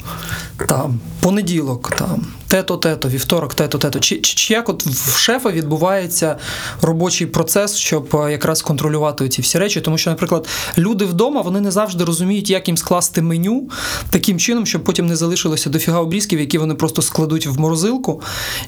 Там 0.67 0.99
понеділок, 1.19 1.93
там 1.97 2.25
те-то, 2.47 2.77
те-то, 2.77 3.09
вівторок, 3.09 3.53
те-то, 3.53 3.77
те-то. 3.77 3.99
Чи, 3.99 4.15
чи, 4.21 4.35
чи 4.35 4.53
як 4.53 4.69
от 4.69 4.85
в 4.85 5.17
шефа 5.17 5.51
відбувається 5.51 6.37
робочий 6.81 7.27
процес, 7.27 7.75
щоб 7.75 8.15
е, 8.15 8.31
якраз 8.31 8.61
контролювати 8.61 9.29
ці 9.29 9.41
всі 9.41 9.59
речі? 9.59 9.81
Тому 9.81 9.97
що, 9.97 10.09
наприклад, 10.09 10.47
люди 10.77 11.05
вдома 11.05 11.41
вони 11.41 11.61
не 11.61 11.71
завжди 11.71 12.03
розуміють, 12.03 12.49
як 12.49 12.67
їм 12.67 12.77
скласти 12.77 13.21
меню 13.21 13.69
таким 14.09 14.39
чином, 14.39 14.65
щоб 14.65 14.83
потім 14.83 15.07
не 15.07 15.15
залишилося 15.15 15.69
дофіга 15.69 15.99
обрізків, 15.99 16.39
які 16.39 16.57
вони 16.57 16.75
просто 16.75 17.01
складуть 17.01 17.47
в 17.47 17.59
морозилку, 17.59 18.21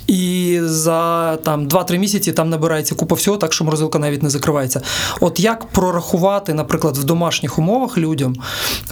і 0.07 0.38
за 0.64 1.36
там 1.36 1.68
2-3 1.68 1.98
місяці 1.98 2.32
там 2.32 2.50
набирається 2.50 2.94
купа 2.94 3.14
всього, 3.14 3.36
так 3.36 3.52
що 3.52 3.64
морозилка 3.64 3.98
навіть 3.98 4.22
не 4.22 4.30
закривається. 4.30 4.80
От 5.20 5.40
як 5.40 5.66
прорахувати, 5.66 6.54
наприклад, 6.54 6.96
в 6.96 7.04
домашніх 7.04 7.58
умовах 7.58 7.98
людям 7.98 8.36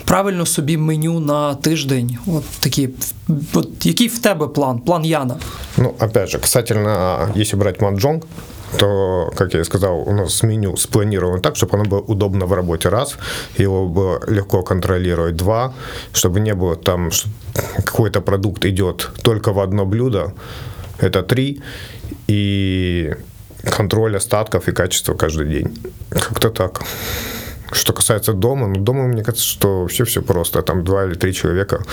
правильно 0.04 0.46
собі 0.46 0.76
меню 0.76 1.20
на 1.20 1.54
тиждень? 1.54 2.18
От 2.26 2.44
такі, 2.44 2.88
от 3.54 3.86
який 3.86 4.08
в 4.08 4.18
тебе 4.18 4.48
план? 4.48 4.78
План 4.78 5.04
Яна? 5.04 5.36
Ну, 5.76 5.94
опять 6.00 6.28
же, 6.28 6.38
касательно, 6.38 7.28
если 7.36 7.58
брать 7.58 7.80
маджонг, 7.80 8.22
то, 8.78 9.30
как 9.36 9.54
я 9.54 9.60
и 9.60 9.64
сказал, 9.64 10.08
у 10.08 10.12
нас 10.12 10.42
меню 10.42 10.76
спланировано 10.76 11.40
так, 11.40 11.56
чтобы 11.56 11.74
оно 11.74 11.84
было 11.84 12.00
удобно 12.00 12.46
в 12.46 12.52
работе 12.52 12.88
раз, 12.88 13.16
его 13.58 13.86
было 13.88 14.20
легко 14.28 14.62
контролировать 14.62 15.36
два, 15.36 15.72
чтобы 16.12 16.40
не 16.40 16.54
было 16.54 16.76
там, 16.76 17.10
что 17.10 17.28
какой-то 17.84 18.20
продукт 18.20 18.64
идет 18.64 19.10
только 19.22 19.52
в 19.52 19.60
одно 19.60 19.84
блюдо, 19.84 20.32
это 20.99 21.23
три, 21.23 21.61
и 22.27 23.13
контроль 23.69 24.15
остатков 24.15 24.67
и 24.67 24.71
качества 24.71 25.13
каждый 25.13 25.47
день. 25.47 25.77
Как-то 26.09 26.49
так. 26.49 26.81
Что 27.71 27.91
касается 27.91 28.31
дома, 28.31 28.67
ну, 28.67 28.79
дома, 28.79 29.07
мне 29.07 29.23
кажется, 29.23 29.45
что 29.45 29.81
вообще 29.81 30.05
все 30.05 30.21
просто. 30.21 30.61
Там 30.61 30.83
два 30.83 31.05
или 31.05 31.15
три 31.15 31.33
человека, 31.33 31.83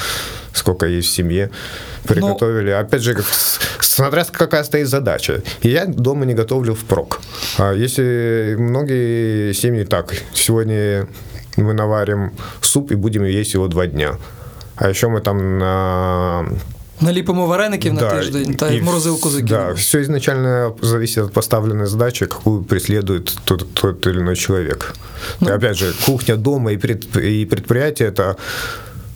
сколько 0.53 0.87
есть 0.87 1.09
в 1.09 1.13
семье, 1.13 1.51
приготовили. 2.05 2.71
Опять 2.71 3.03
же, 3.03 3.15
как 3.15 3.25
смотря 3.81 4.25
какая 4.25 4.63
стоит 4.63 4.89
задача. 4.89 5.43
И 5.63 5.69
я 5.69 5.87
дома 5.87 6.27
не 6.27 6.35
готовлю 6.35 6.75
впрок. 6.75 7.21
А 7.59 7.73
если 7.73 8.55
многие 8.57 9.53
семьи 9.53 9.85
так, 9.85 10.15
сегодня 10.33 11.09
мы 11.57 11.73
наварим 11.73 12.33
суп 12.61 12.93
и 12.93 12.95
будем 12.95 13.25
есть 13.25 13.55
его 13.55 13.67
два 13.67 13.87
дня. 13.87 14.17
А 14.77 14.89
еще 14.89 15.09
мы 15.09 15.21
там 15.21 15.59
на 15.59 16.47
Наліпимо 17.02 17.48
вареників 17.48 17.94
на 17.94 18.02
тиждень 18.02 18.56
та 18.56 18.70
й 18.70 18.78
и 18.78 18.82
в 18.82 18.84
морозилку 18.84 19.30
вс- 19.30 19.32
закинемо. 19.32 19.66
Да, 19.68 19.72
все 19.74 20.02
изначально 20.02 20.76
зависит 20.82 21.24
от 21.24 21.34
поставленной 21.34 21.88
задачи, 21.88 22.26
какую 22.26 22.64
преследует 22.64 23.38
тот, 23.46 23.74
тот 23.74 24.08
или 24.08 24.20
иной 24.20 24.36
человек. 24.36 24.94
Ну. 25.40 25.50
И 25.50 25.52
опять 25.52 25.78
же, 25.78 25.94
кухня 26.06 26.36
дома 26.36 26.72
и, 26.72 26.78
пред- 26.78 27.16
и 27.18 27.46
предприятие 27.46 28.10
это 28.10 28.36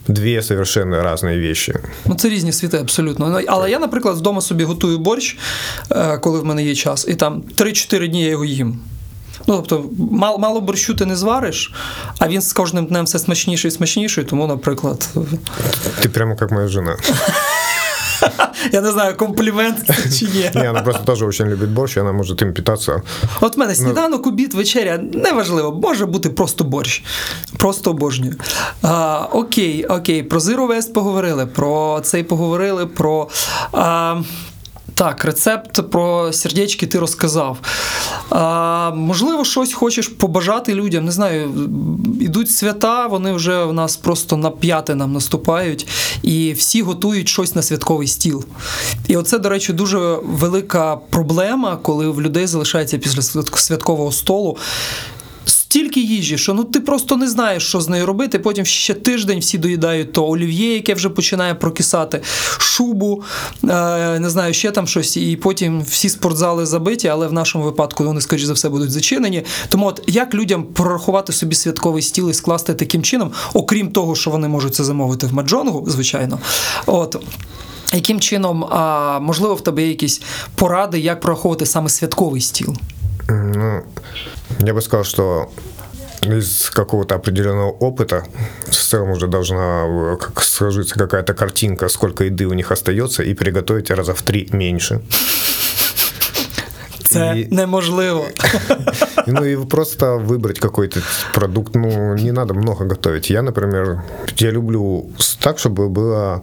две 0.07 0.41
совершенно 0.41 0.95
разные 1.03 1.41
вещи. 1.47 1.73
Ну, 2.05 2.15
це 2.15 2.29
різні 2.29 2.51
світи, 2.53 2.77
абсолютно. 2.77 3.29
Ну, 3.29 3.41
Але 3.47 3.71
я, 3.71 3.79
наприклад, 3.79 4.17
вдома 4.17 4.41
собі 4.41 4.63
готую 4.63 4.97
борщ, 4.99 5.37
е, 5.91 6.17
коли 6.17 6.39
в 6.39 6.45
мене 6.45 6.63
є 6.63 6.75
час, 6.75 7.05
і 7.09 7.15
там 7.15 7.43
3-4 7.57 8.07
дні 8.07 8.23
я 8.23 8.29
його 8.29 8.45
їм. 8.45 8.79
Ну, 9.47 9.55
тобто, 9.67 9.89
мало, 10.11 10.37
мало 10.37 10.61
борщу 10.61 10.93
ти 10.95 11.05
не 11.05 11.15
звариш, 11.15 11.73
а 12.19 12.27
він 12.27 12.41
з 12.41 12.53
кожним 12.53 12.85
днем 12.85 13.05
все 13.05 13.19
смачніший 13.19 13.69
і 13.69 13.71
смачніший, 13.71 14.23
тому, 14.23 14.47
наприклад, 14.47 15.09
Ты 16.01 16.07
прямо 16.09 16.35
как 16.35 16.51
моя 16.51 16.67
жена. 16.67 16.97
я 18.72 18.80
не 18.80 18.90
знаю, 18.90 19.16
комплімент 19.16 19.78
це 19.86 20.10
чи 20.18 20.24
ні. 20.24 20.50
Ні, 20.54 20.66
вона 20.66 20.82
просто 20.82 21.02
теж 21.02 21.22
очень 21.22 21.46
любить 21.46 21.70
борщ, 21.70 21.96
і 21.96 22.00
вона 22.00 22.12
може 22.12 22.36
тим 22.36 22.54
питатися. 22.54 23.02
От 23.40 23.56
в 23.56 23.58
мене 23.58 23.74
сніданок, 23.74 24.26
обід, 24.26 24.54
вечеря, 24.54 24.98
неважливо, 24.98 25.80
може 25.82 26.06
бути 26.06 26.30
просто 26.30 26.64
борщ. 26.64 27.04
Просто 27.56 27.90
обожнюю. 27.90 28.36
А, 28.82 29.26
окей, 29.32 29.84
окей, 29.84 30.22
про 30.22 30.38
Zero 30.38 30.68
Waste 30.68 30.92
поговорили, 30.92 31.46
про 31.46 32.00
цей 32.00 32.22
поговорили, 32.22 32.86
про. 32.86 33.28
А, 33.72 34.16
так, 34.98 35.24
рецепт 35.24 35.90
про 35.90 36.32
сердечки 36.32 36.86
ти 36.86 36.98
розказав. 36.98 37.58
А, 38.30 38.90
можливо, 38.94 39.44
щось 39.44 39.72
хочеш 39.72 40.08
побажати 40.08 40.74
людям. 40.74 41.04
Не 41.04 41.12
знаю, 41.12 41.50
ідуть 42.20 42.50
свята, 42.50 43.06
вони 43.06 43.32
вже 43.32 43.64
в 43.64 43.72
нас 43.72 43.96
просто 43.96 44.36
на 44.36 44.50
п'яте 44.50 44.94
нам 44.94 45.12
наступають, 45.12 45.86
і 46.22 46.52
всі 46.52 46.82
готують 46.82 47.28
щось 47.28 47.54
на 47.54 47.62
святковий 47.62 48.08
стіл. 48.08 48.44
І 49.08 49.16
оце, 49.16 49.38
до 49.38 49.48
речі, 49.48 49.72
дуже 49.72 49.98
велика 50.24 50.96
проблема, 50.96 51.76
коли 51.82 52.08
в 52.08 52.22
людей 52.22 52.46
залишається 52.46 52.98
після 52.98 53.20
свят- 53.22 53.58
святкового 53.58 54.12
столу. 54.12 54.56
Стільки 55.70 56.00
їжі, 56.00 56.38
що 56.38 56.54
ну 56.54 56.64
ти 56.64 56.80
просто 56.80 57.16
не 57.16 57.28
знаєш, 57.28 57.68
що 57.68 57.80
з 57.80 57.88
нею 57.88 58.06
робити. 58.06 58.38
Потім 58.38 58.64
ще 58.64 58.94
тиждень 58.94 59.38
всі 59.38 59.58
доїдають 59.58 60.12
то 60.12 60.28
олів'є, 60.28 60.74
яке 60.74 60.94
вже 60.94 61.08
починає 61.08 61.54
прокисати, 61.54 62.22
шубу, 62.58 63.22
е, 63.64 64.18
не 64.18 64.30
знаю, 64.30 64.54
ще 64.54 64.70
там 64.70 64.86
щось. 64.86 65.16
І 65.16 65.36
потім 65.36 65.82
всі 65.82 66.08
спортзали 66.08 66.66
забиті, 66.66 67.08
але 67.08 67.26
в 67.26 67.32
нашому 67.32 67.64
випадку 67.64 68.04
вони, 68.04 68.20
скоріш 68.20 68.42
за 68.42 68.52
все, 68.52 68.68
будуть 68.68 68.90
зачинені. 68.90 69.44
Тому 69.68 69.86
от 69.86 70.02
як 70.06 70.34
людям 70.34 70.64
прорахувати 70.64 71.32
собі 71.32 71.54
святковий 71.54 72.02
стіл 72.02 72.30
і 72.30 72.34
скласти 72.34 72.74
таким 72.74 73.02
чином, 73.02 73.32
окрім 73.54 73.88
того, 73.88 74.14
що 74.14 74.30
вони 74.30 74.48
можуть 74.48 74.74
це 74.74 74.84
замовити 74.84 75.26
в 75.26 75.34
Маджонгу, 75.34 75.84
звичайно. 75.90 76.38
От. 76.86 77.16
Яким 77.94 78.20
чином, 78.20 78.64
а, 78.64 79.18
можливо, 79.20 79.54
в 79.54 79.60
тебе 79.60 79.82
є 79.82 79.88
якісь 79.88 80.22
поради, 80.54 81.00
як 81.00 81.20
прораховувати 81.20 81.66
саме 81.66 81.88
святковий 81.88 82.40
стіл? 82.40 82.76
Ну, 83.28 83.84
я 84.60 84.74
бы 84.74 84.80
сказал, 84.80 85.04
что 85.04 85.50
из 86.22 86.70
какого-то 86.70 87.14
определенного 87.14 87.70
опыта 87.70 88.24
в 88.66 88.74
целом 88.74 89.10
уже 89.10 89.28
должна 89.28 89.84
э, 89.86 90.16
как 90.18 90.42
сложиться 90.42 90.98
какая-то 90.98 91.34
картинка, 91.34 91.88
сколько 91.88 92.24
еды 92.24 92.46
у 92.46 92.54
них 92.54 92.72
остается, 92.72 93.22
и 93.22 93.34
приготовить 93.34 93.90
раза 93.90 94.14
в 94.14 94.22
три 94.22 94.48
меньше. 94.52 95.00
Це 97.07 97.33
І- 97.37 97.55
неможливо. 97.55 98.25
Ну 99.27 99.45
и 99.45 99.57
просто 99.57 100.17
выбрать 100.27 100.59
какой-то 100.59 100.99
продукт. 101.33 101.75
Ну, 101.75 102.15
не 102.15 102.31
надо 102.31 102.53
много 102.53 102.85
готовить. 102.85 103.31
Я, 103.31 103.41
например, 103.41 104.01
я 104.37 104.51
люблю 104.51 105.05
с- 105.19 105.35
так, 105.35 105.57
чтобы 105.57 105.89
было 105.89 106.41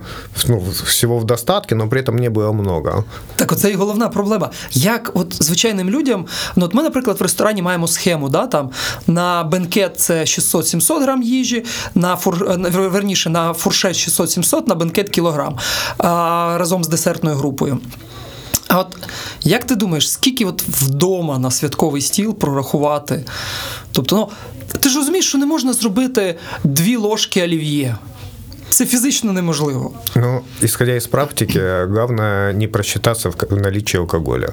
ну, 0.48 0.62
всего 0.84 1.18
в 1.18 1.24
достатке, 1.24 1.74
но 1.74 1.88
при 1.88 2.00
этом 2.02 2.20
не 2.20 2.30
было 2.30 2.52
много. 2.52 3.04
Так, 3.36 3.52
оце 3.52 3.70
і 3.70 3.74
головна 3.74 4.08
проблема. 4.08 4.50
Як 4.72 5.10
от 5.14 5.42
звичайним 5.42 5.90
людям, 5.90 6.26
ну 6.56 6.64
от 6.66 6.74
ми, 6.74 6.82
наприклад, 6.82 7.20
в 7.20 7.22
ресторані 7.22 7.62
маємо 7.62 7.88
схему, 7.88 8.28
да, 8.28 8.46
там 8.46 8.70
на 9.06 9.44
бенкет 9.44 10.00
це 10.00 10.20
600-700 10.24 11.02
грам 11.02 11.22
їжі, 11.22 11.64
на 11.94 12.16
фур, 12.16 12.44
е, 12.50 12.56
вер- 12.56 12.88
верніше 12.90 13.30
на 13.30 13.54
фуршет 13.54 13.94
600-700, 13.96 14.68
на 14.68 14.74
бенкет 14.74 15.08
кілограм 15.10 15.58
а, 15.98 16.54
разом 16.58 16.84
з 16.84 16.88
десертною 16.88 17.36
групою. 17.36 17.78
А 18.68 18.78
от 18.80 18.96
як 19.45 19.63
ти 19.65 19.75
думаєш, 19.75 20.11
скільки 20.11 20.45
от 20.45 20.63
вдома 20.67 21.39
на 21.39 21.51
святковий 21.51 22.01
стіл 22.01 22.35
прорахувати? 22.35 23.25
Тобто, 23.91 24.15
ну. 24.15 24.29
Ти 24.79 24.89
ж 24.89 24.97
розумієш, 24.97 25.27
що 25.27 25.37
не 25.37 25.45
можна 25.45 25.73
зробити 25.73 26.35
дві 26.63 26.95
ложки 26.95 27.43
олів'є. 27.43 27.97
Це 28.69 28.85
фізично 28.85 29.33
неможливо. 29.33 29.93
Ну, 30.15 30.41
исходя 30.63 30.95
из 30.95 31.07
практики, 31.07 31.59
главное 31.89 32.53
не 32.53 32.67
просчитаться 32.67 33.29
в 33.29 33.61
наличии 33.61 33.99
алкоголя. 33.99 34.49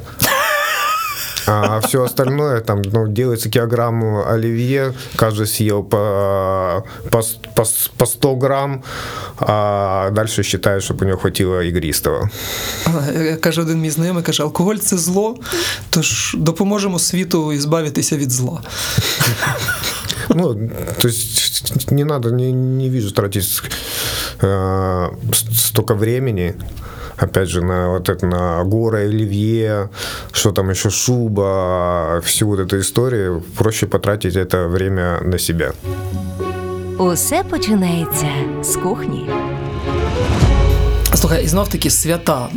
А 1.48 1.80
все 1.80 2.04
остальное, 2.04 2.60
там, 2.62 2.82
ну, 2.82 3.08
делается 3.08 3.50
килограмм 3.50 4.04
оливье, 4.28 4.94
каждый 5.16 5.46
съел 5.46 5.84
по, 5.84 6.84
по, 7.12 7.20
с- 7.22 7.40
по, 7.56 7.62
с- 7.66 7.90
по 7.98 8.06
100 8.06 8.36
грамм, 8.36 8.84
а 9.40 10.10
дальше 10.12 10.44
считает, 10.44 10.84
чтобы 10.84 11.06
у 11.06 11.08
него 11.08 11.18
хватило 11.18 11.62
игристого. 11.64 12.30
Е, 13.16 13.36
Каже 13.36 13.62
один 13.62 13.82
мій 13.82 13.90
знайомий, 13.90 14.24
каже, 14.24 14.44
алкоголь 14.44 14.76
це 14.78 14.98
зло, 14.98 15.36
тож 15.90 16.36
допоможемо 16.40 17.00
світу 17.00 17.54
ізбавитися 17.54 18.18
від 18.18 18.32
зла. 18.32 18.62
Ну, 20.30 20.70
то 21.02 21.08
есть 21.08 21.92
не 21.92 22.06
надо, 22.06 22.32
не, 22.32 22.52
не 22.52 22.90
вижу 22.90 23.12
тратить 23.12 23.62
э, 24.42 25.10
с- 25.34 25.68
столько 25.68 25.94
времени, 25.96 26.54
опять 27.22 27.50
же, 27.50 27.62
на 27.62 27.90
вот 27.90 28.10
это, 28.10 28.26
на 28.26 28.64
горы 28.64 29.06
оливье, 29.06 29.90
что 30.32 30.52
там 30.52 30.70
еще 30.70 30.90
шуба, 30.90 32.22
всю 32.24 32.48
вот 32.48 32.60
эту 32.60 32.80
историю. 32.80 33.44
Проще 33.58 33.88
потратить 33.88 34.36
это 34.36 34.68
время 34.68 35.20
на 35.22 35.40
себя. 35.40 35.72
Усе 36.98 37.44
починається 37.50 38.28
з 38.62 38.76
кухні. 38.76 39.30
Слухай, 41.14 41.44
і 41.44 41.48
знов 41.48 41.68
таки 41.68 41.90
свята. 41.90 42.50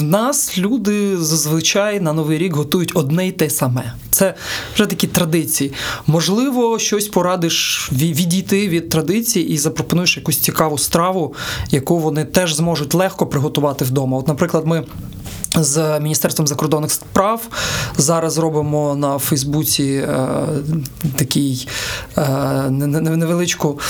в 0.00 0.02
нас 0.02 0.58
люди 0.58 1.16
зазвичай 1.16 2.00
на 2.00 2.12
Новий 2.12 2.38
рік 2.38 2.54
готують 2.56 2.92
одне 2.94 3.28
й 3.28 3.32
те 3.32 3.50
саме. 3.50 3.94
Це 4.10 4.34
вже 4.74 4.86
такі 4.86 5.06
традиції. 5.06 5.72
Можливо, 6.06 6.78
щось 6.78 7.08
порадиш 7.08 7.88
відійти 7.92 8.68
від 8.68 8.88
традицій 8.88 9.40
і 9.40 9.58
запропонуєш 9.58 10.16
якусь 10.16 10.38
цікаву 10.38 10.78
страву, 10.78 11.34
яку 11.70 11.98
вони 11.98 12.24
теж 12.24 12.54
зможуть 12.54 12.94
легко 12.94 13.26
приготувати 13.26 13.84
вдома. 13.84 14.18
От, 14.18 14.28
наприклад, 14.28 14.66
ми. 14.66 14.84
З 15.56 16.00
Міністерством 16.00 16.46
закордонних 16.46 16.90
справ 16.92 17.40
зараз 17.96 18.38
робимо 18.38 18.94
на 18.94 19.18
Фейсбуці 19.18 19.84
е, 19.84 20.28
такий 21.16 21.68
е, 22.18 22.28
не- 22.70 22.86
не- 22.86 23.16
невеличку, 23.16 23.80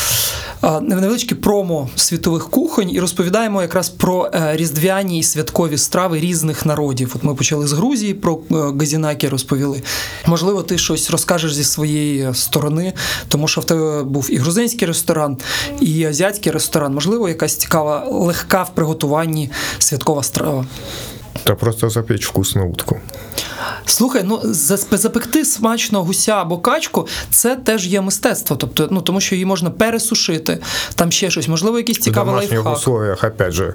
е, 0.65 0.81
невеличке 0.81 1.35
промо 1.35 1.89
світових 1.97 2.51
кухонь 2.51 2.91
і 2.91 3.01
розповідаємо 3.01 3.63
якраз 3.63 3.89
про 3.89 4.31
е, 4.35 4.57
різдвяні 4.57 5.19
і 5.19 5.23
святкові 5.23 5.79
страви 5.79 6.21
різних 6.21 6.67
народів. 6.67 7.13
От 7.17 7.23
ми 7.25 7.35
почали 7.35 7.67
з 7.67 7.73
Грузії 7.73 8.15
про 8.15 8.39
е, 8.51 8.55
газінаки 8.79 9.29
розповіли. 9.29 9.83
Можливо, 10.27 10.63
ти 10.63 10.79
щось 10.79 11.11
розкажеш 11.11 11.55
зі 11.55 11.65
своєї 11.65 12.35
сторони, 12.35 12.93
тому 13.29 13.49
що 13.49 13.61
в 13.61 13.65
тебе 13.65 14.03
був 14.03 14.27
і 14.31 14.37
грузинський 14.37 14.89
ресторан, 14.89 15.37
і 15.81 16.05
азіатський 16.05 16.53
ресторан. 16.53 16.95
Можливо, 16.95 17.29
якась 17.29 17.57
цікава, 17.57 18.07
легка 18.11 18.63
в 18.63 18.75
приготуванні 18.75 19.51
святкова 19.79 20.23
страва. 20.23 20.67
Это 21.35 21.55
просто 21.55 21.89
запечь 21.91 22.27
вкусную 22.27 22.69
утку. 22.69 23.01
Слухай, 23.87 24.23
ну 24.25 24.41
запекти 24.93 25.45
смачно 25.45 26.05
гуся 26.05 26.33
або 26.33 26.59
качку 26.59 27.07
це 27.31 27.57
теж 27.57 27.87
є 27.87 28.01
мистецтво. 28.01 28.57
Тобто, 28.57 28.89
ну 28.91 29.03
тому 29.03 29.21
що 29.21 29.35
її 29.35 29.45
можна 29.45 29.71
пересушити, 29.71 30.59
там 30.95 31.13
ще 31.13 31.31
щось, 31.31 31.49
можливо, 31.49 31.79
якийсь 31.79 31.99
В 31.99 32.03
цікавий 32.03 32.31
домашних 32.35 32.53
лайфхак. 32.53 32.77
условиях, 32.77 33.25
опять 33.25 33.53
же, 33.53 33.75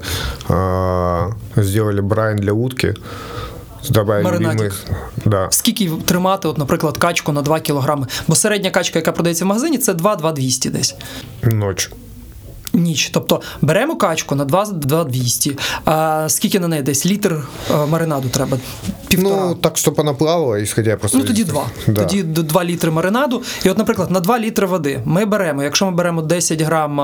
сделали 1.57 2.01
брайн 2.01 2.37
для 2.37 2.51
утки, 2.51 2.93
любимых... 3.91 4.73
Да, 5.25 5.47
Скільки 5.51 5.91
тримати, 6.05 6.47
от, 6.47 6.57
наприклад, 6.57 6.97
качку 6.97 7.31
на 7.31 7.41
2 7.41 7.59
кілограми? 7.59 8.07
Бо 8.27 8.35
середня 8.35 8.71
качка, 8.71 8.99
яка 8.99 9.11
продається 9.11 9.45
в 9.45 9.47
магазині, 9.47 9.77
це 9.77 9.93
2-2-200 9.93 10.69
десь. 10.69 10.95
ночь. 11.43 11.91
Ніч. 12.75 13.09
Тобто 13.09 13.41
беремо 13.61 13.95
качку 13.95 14.35
на 14.35 14.45
2-2-200. 14.45 15.59
А 15.85 16.25
скільки 16.29 16.59
на 16.59 16.67
неї 16.67 16.81
десь? 16.83 17.05
Літр 17.05 17.47
е, 17.71 17.85
маринаду 17.85 18.29
треба? 18.29 18.57
Півтора. 19.07 19.35
Ну, 19.45 19.55
так, 19.55 19.73
чтобы 19.77 20.01
она 20.01 20.13
плавала, 20.13 20.61
исходя 20.61 20.95
просто... 20.97 21.17
Ну 21.17 21.23
тоді 21.23 21.43
два. 21.43 21.65
Да. 21.87 22.05
Тоді 22.05 22.23
д- 22.23 22.43
два 22.43 22.63
літри 22.63 22.91
маринаду. 22.91 23.41
І, 23.65 23.69
от, 23.69 23.77
наприклад, 23.77 24.11
на 24.11 24.19
2 24.19 24.39
літри 24.39 24.67
води 24.67 25.01
ми 25.05 25.25
беремо, 25.25 25.63
якщо 25.63 25.85
ми 25.85 25.91
беремо 25.91 26.21
10 26.21 26.61
грам, 26.61 26.99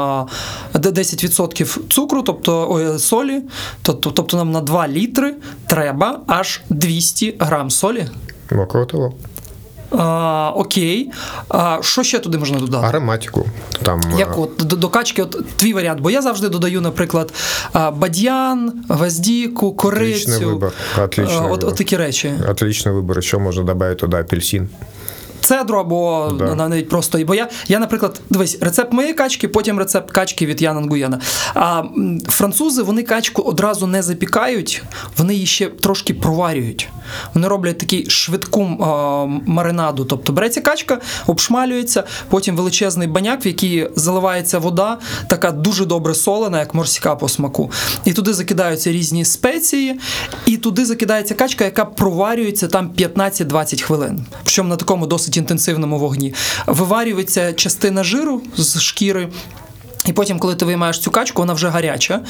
10% 0.74 1.78
цукру, 1.90 2.22
тобто 2.24 2.68
ой, 2.72 3.00
солі, 3.00 3.42
то, 3.82 3.94
то- 3.94 4.12
тобто 4.12 4.38
нам 4.38 4.52
на 4.52 4.62
2 4.62 4.88
літри 4.88 5.36
треба 5.68 6.20
аж 6.28 6.62
200 6.70 7.36
грам 7.40 7.70
солі. 7.70 8.06
Того. 8.88 9.14
А, 9.92 10.52
окей. 10.56 11.12
А, 11.50 11.78
що 11.82 12.04
ще 12.04 12.20
туди 12.20 12.38
можна 12.38 12.60
додати? 12.60 12.88
Ароматику. 12.88 13.46
Там, 13.84 14.02
Як 14.18 14.38
от 14.38 14.52
до, 14.60 14.76
до 14.76 14.90
качки, 14.90 15.22
от 15.24 15.46
твій 15.56 15.74
варіант, 15.74 16.00
бо 16.02 16.12
я 16.12 16.22
завжди 16.22 16.50
додаю, 16.50 16.82
наприклад, 16.82 17.34
бадьян, 17.94 18.74
гвоздіку, 18.90 19.74
корицю. 19.74 20.32
Отличний 20.32 20.46
вибір, 20.54 20.72
отличний 21.04 21.38
От, 21.38 21.52
вибір. 21.52 21.68
от 21.68 21.76
такі 21.76 21.98
речі. 21.98 22.34
Отличний 22.50 22.96
вибор. 22.96 23.24
Що 23.24 23.40
можна 23.40 23.64
додати 23.64 23.96
туди? 23.96 24.18
апельсин. 24.18 24.70
Цедру 25.46 25.80
або 25.80 26.32
Да. 26.40 26.56
навіть 26.56 26.90
просто. 26.90 27.20
Бо 27.26 27.36
я, 27.36 27.50
я, 27.68 27.80
наприклад, 27.80 28.22
дивись, 28.30 28.58
рецепт 28.62 28.94
моєї 28.94 29.14
качки, 29.14 29.48
потім 29.48 29.80
рецепт 29.80 30.12
качки 30.12 30.46
від 30.46 30.62
Яна 30.62 30.80
Нгуєна. 30.82 31.20
А 31.54 31.84
французи 32.28 32.82
вони 32.84 33.04
качку 33.04 33.42
одразу 33.42 33.88
не 33.88 34.04
запікають, 34.04 34.84
вони 35.18 35.34
її 35.34 35.46
ще 35.46 35.68
трошки 35.70 36.14
проварюють. 36.14 36.90
Вони 37.34 37.48
роблять 37.48 37.78
такий 37.78 38.10
швидку 38.10 38.64
маринаду. 39.46 40.06
Тобто 40.06 40.34
береться 40.34 40.62
качка, 40.62 41.00
обшмалюється, 41.28 42.04
потім 42.30 42.56
величезний 42.56 43.08
баняк, 43.08 43.46
в 43.46 43.48
який 43.48 43.88
заливається 43.96 44.60
вода, 44.60 44.98
така 45.28 45.52
дуже 45.52 45.86
добре 45.86 46.14
солена, 46.14 46.60
як 46.60 46.74
морська 46.74 47.16
по 47.16 47.30
смаку. 47.30 47.72
І 48.06 48.14
туди 48.14 48.34
закидаються 48.34 48.92
різні 48.92 49.26
спеції, 49.26 50.00
і 50.46 50.58
туди 50.58 50.86
закидається 50.86 51.34
качка, 51.36 51.66
яка 51.66 51.86
проварюється 51.86 52.68
там 52.68 52.90
15-20 52.98 53.82
хвилин. 53.82 54.26
Причому 54.44 54.70
на 54.70 54.76
такому 54.76 55.08
досить 55.08 55.31
інтенсивному 55.38 56.00
вогні. 56.00 56.34
Виварюється 56.68 57.54
частина 57.54 58.04
жиру 58.04 58.42
з 58.58 58.82
шкіри. 58.82 59.30
І 60.07 60.13
потім, 60.13 60.39
коли 60.39 60.55
ти 60.55 60.65
виймаєш 60.65 61.01
цю 61.01 61.11
качку, 61.11 61.43
вона 61.43 61.53
вже 61.53 61.69
гаряча. 61.69 62.21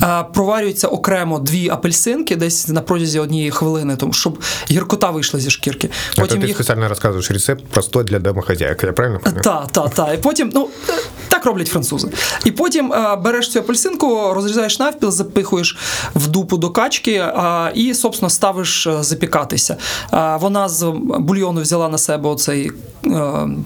А, 0.00 0.22
проварюються 0.22 0.88
окремо 0.88 1.38
дві 1.38 1.68
апельсинки 1.68 2.36
десь 2.36 2.68
на 2.68 2.80
протязі 2.80 3.18
однієї 3.18 3.50
хвилини, 3.50 3.96
тому 3.96 4.12
щоб 4.12 4.42
гіркота 4.70 5.10
вийшла 5.10 5.40
зі 5.40 5.50
шкірки. 5.50 5.86
Это 5.86 6.20
Потім 6.20 6.42
ты 6.42 6.46
їх 6.46 6.56
специально 6.56 6.88
рассказываешь 6.88 7.32
рецепт 7.32 7.64
простой 7.66 8.04
для 8.04 8.18
домохозяек, 8.18 8.84
я 8.84 8.92
правильно 8.92 9.20
понял? 9.20 9.40
та, 9.42 9.66
та, 9.72 9.88
та. 9.88 10.12
І 10.12 10.18
потім, 10.18 10.50
ну 10.54 10.68
е, 10.88 10.92
так 11.28 11.46
роблять 11.46 11.68
французи. 11.68 12.08
І 12.44 12.50
потім 12.50 12.92
е, 12.92 13.16
береш 13.16 13.48
цю 13.48 13.58
апельсинку, 13.58 14.34
розрізаєш 14.34 14.78
навпіл, 14.78 15.10
запихуєш 15.10 15.76
в 16.14 16.26
дупу 16.26 16.56
до 16.56 16.70
качки 16.70 17.12
е, 17.12 17.72
і, 17.74 17.94
собственно, 17.94 18.30
ставиш 18.30 18.86
е, 18.86 19.02
запікатися. 19.02 19.76
Е, 20.12 20.36
вона 20.40 20.68
з 20.68 20.92
бульйону 21.18 21.60
взяла 21.60 21.88
на 21.88 21.98
себе 21.98 22.28
оцей 22.28 22.70
е, 22.97 22.97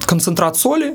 концентрат 0.05 0.55
солі, 0.57 0.91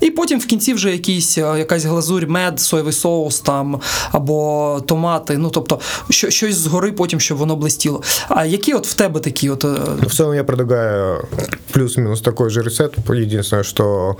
і 0.00 0.10
потім 0.10 0.40
в 0.40 0.46
кінці 0.46 0.74
вже 0.74 0.92
якийсь, 0.92 1.38
е, 1.38 1.58
якась 1.58 1.84
глазурь, 1.84 2.26
мед, 2.26 2.60
соєвий 2.60 2.92
соус 2.92 3.40
там 3.40 3.80
або 4.12 4.80
томати. 4.86 5.38
Ну 5.38 5.50
тобто, 5.50 5.80
що, 6.10 6.30
щось 6.30 6.56
згори, 6.56 6.92
потім 6.92 7.20
щоб 7.20 7.38
воно 7.38 7.56
блистіло. 7.56 8.02
А 8.28 8.44
які 8.44 8.72
от 8.74 8.86
в 8.86 8.94
тебе 8.94 9.20
такі 9.20 9.50
от. 9.50 9.64
е, 9.64 9.68
В 10.06 10.14
целом 10.16 10.34
я 10.34 10.44
предлагаю 10.44 11.24
плюс-минус 11.72 12.20
такой 12.20 12.50
же 12.50 12.62
рецепт. 12.62 12.98
Единственное, 13.10 13.64
что 13.64 14.16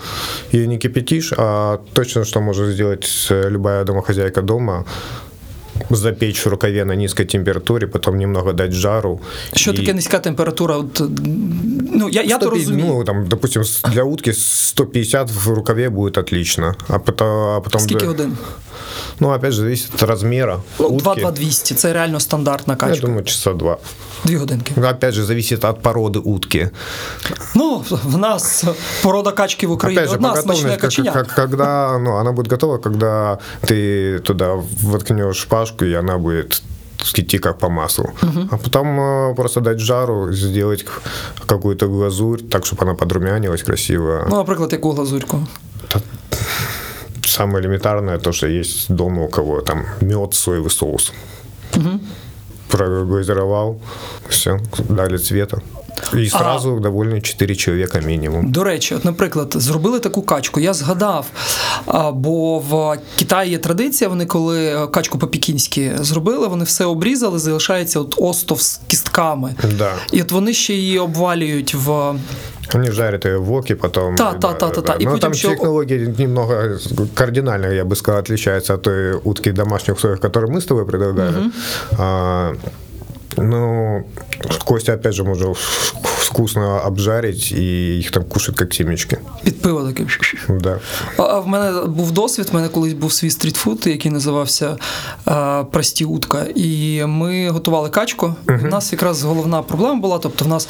ее 0.53 0.67
не 0.67 0.79
кипятишь, 0.79 1.33
а 1.37 1.79
точно, 1.93 2.41
может 2.41 2.75
сделать 2.75 3.29
э, 3.31 3.51
любая 3.51 3.85
домохозяйка 3.85 4.43
дома. 4.43 4.85
Запечь 5.91 6.47
в 6.47 6.49
рукаве 6.49 6.85
на 6.85 6.97
низкой 6.97 7.25
температуре, 7.25 7.87
потом 7.87 8.19
немного 8.19 8.53
дать 8.53 8.73
жару. 8.73 9.21
Що 9.55 9.71
і... 9.71 9.77
таке 9.77 9.95
низька 9.95 10.19
температура? 10.19 10.77
От, 10.77 11.03
ну, 11.93 12.09
я, 12.09 12.23
я 12.23 12.39
то 12.39 12.51
розумію. 12.51 12.87
Ну, 12.87 13.05
там, 13.05 13.27
допустим, 13.27 13.63
для 13.93 14.03
утки 14.03 14.33
150 14.33 15.31
в 15.31 15.49
рукаве 15.49 15.89
будет 15.89 16.19
отлично. 16.19 16.75
А 16.89 16.99
потом... 16.99 17.29
А 17.29 17.61
потом 17.61 17.81
Скільки 17.81 18.07
годин? 18.07 18.37
Ну, 19.20 19.30
опять 19.30 19.52
же, 19.54 19.62
зависит 19.62 19.94
от 19.96 20.04
размера 20.04 20.60
Ну, 20.80 20.88
утки. 20.88 21.10
2-2-200. 21.26 21.74
Це 21.76 21.94
реально 21.94 22.20
стандартна 22.20 22.74
Я 22.74 22.78
качка. 22.78 23.06
думаю, 23.08 23.24
часа 23.24 23.54
два. 23.54 23.78
Дві 24.24 24.36
годинки. 24.36 24.74
Ну, 24.76 24.88
Опять 24.88 25.14
же, 25.14 25.24
зависит 25.26 25.66
от 25.66 25.82
породы 25.84 26.18
утки. 26.20 26.70
Ну, 27.56 27.84
в 28.04 28.18
нас 28.18 28.64
порода 29.04 29.32
качки 29.32 29.68
в 29.68 29.72
Україні 29.72 30.00
Опять 30.02 30.12
же, 30.12 30.18
по 30.18 30.28
одна 30.28 30.42
смачне 30.42 30.70
готовности, 30.70 31.02
как- 31.02 31.12
каченя. 31.12 31.12
как- 31.12 31.36
когда 31.36 31.98
ну, 32.00 32.12
она 32.16 32.32
будет 32.32 32.48
готова, 32.52 32.78
когда 32.78 33.38
ты 33.64 34.20
туда 34.20 34.54
воткнешь 34.84 35.38
шпажку, 35.38 35.86
и 35.86 35.94
она 35.94 36.18
будет 36.18 36.64
идти 37.18 37.40
как 37.40 37.58
по 37.58 37.70
маслу. 37.70 38.10
А 38.52 38.58
потом 38.58 39.00
э, 39.00 39.36
просто 39.36 39.62
дать 39.62 39.80
жару, 39.80 40.34
сделать 40.34 40.84
к- 40.84 41.02
какую-то 41.46 41.88
глазурь, 41.88 42.40
так, 42.50 42.66
чтобы 42.66 42.84
она 42.84 42.94
подрумянилась 42.94 43.64
красиво. 43.64 44.26
Ну, 44.30 44.36
наприклад, 44.36 44.74
яку 44.74 44.92
глазурьку. 44.94 45.48
Самое 47.31 47.63
элементарное, 47.63 48.19
то, 48.19 48.33
что 48.33 48.49
есть 48.49 48.93
дома 48.93 49.23
у 49.23 49.29
кого, 49.29 49.61
там, 49.61 49.87
мед, 50.01 50.35
соевый 50.35 50.71
соус. 50.71 51.13
Проглазировал, 52.69 53.81
все, 54.29 54.59
дали 54.89 55.17
цвета. 55.17 55.63
И 56.14 56.30
сразу 56.30 56.80
довольны 56.80 57.22
4 57.22 57.56
человека 57.56 58.02
минимум. 58.02 58.52
До 58.52 58.64
речі, 58.64 58.96
от, 58.96 59.06
наприклад, 59.06 59.54
зробили 59.56 60.00
таку 60.00 60.22
качку. 60.22 60.60
Я 60.60 60.74
згадав, 60.74 61.26
а, 61.86 62.12
бо 62.12 62.60
в 62.60 62.98
Китаї 63.16 63.52
є 63.52 63.58
традиція, 63.58 64.10
вони 64.10 64.26
коли 64.26 64.88
качку 64.88 65.18
по-пікінськи 65.18 65.92
зробили, 66.02 66.48
вони 66.48 66.64
все 66.66 66.86
обрізали, 66.86 67.40
залишається 67.40 68.00
от 68.00 68.16
остов 68.18 68.62
з 68.62 68.82
кістками. 68.88 69.56
Да. 69.78 69.92
І 70.12 70.22
от 70.22 70.32
вони 70.32 70.54
ще 70.54 70.74
її 70.74 71.00
обвалюють 71.00 71.74
в 71.76 72.16
Они 72.76 72.92
жарят 72.92 73.26
ее 73.26 73.38
в 73.38 73.44
воке 73.44 73.76
потом. 73.76 74.16
Та, 74.16 74.34
та, 74.34 74.54
та, 74.54 74.70
та, 74.70 74.82
та. 74.82 74.94
И 74.94 75.06
Но 75.06 75.12
потом 75.12 75.20
там 75.20 75.32
еще- 75.32 75.50
технология 75.50 76.14
немного 76.18 76.54
кардинально, 77.14 77.68
я 77.72 77.84
бы 77.84 77.96
сказал, 77.96 78.20
отличается 78.22 78.74
от 78.74 78.82
той 78.82 79.14
утки 79.24 79.52
в 79.52 79.54
домашних 79.54 79.98
условиях, 79.98 80.20
которую 80.20 80.52
мы 80.54 80.58
с 80.58 80.66
тобой 80.66 80.86
предлагали. 80.86 81.52
А, 82.00 82.54
ну, 83.37 84.03
кости, 84.65 84.91
опять 84.91 85.15
же, 85.15 85.25
можно 85.25 85.53
вкусно 86.03 86.81
обжарить 86.81 87.53
и 87.53 87.99
их 87.99 88.11
там 88.11 88.25
кушать 88.25 88.57
как 88.57 88.75
семечки. 88.75 89.19
під 89.45 89.61
пиво 89.63 89.83
таке. 89.93 90.07
Да. 90.49 90.79
А- 91.17 91.23
А 91.23 91.41
в 91.41 91.49
мене 91.49 91.83
був 91.87 92.11
досвід, 92.13 92.49
в 92.53 92.55
мене 92.55 92.69
колись 92.69 92.93
був 92.93 93.13
свій 93.13 93.31
стрітфуд, 93.31 93.87
який 93.87 94.11
називався 94.13 94.77
е, 95.29 95.65
Прості 95.73 96.05
утка. 96.05 96.47
І 96.55 97.03
ми 97.07 97.51
готували 97.51 97.89
качку. 97.89 98.35
У 98.49 98.67
нас 98.67 98.93
якраз 98.93 99.23
головна 99.23 99.63
проблема 99.63 99.95
була. 100.01 100.19
Тобто, 100.19 100.45
в 100.45 100.49
нас 100.49 100.69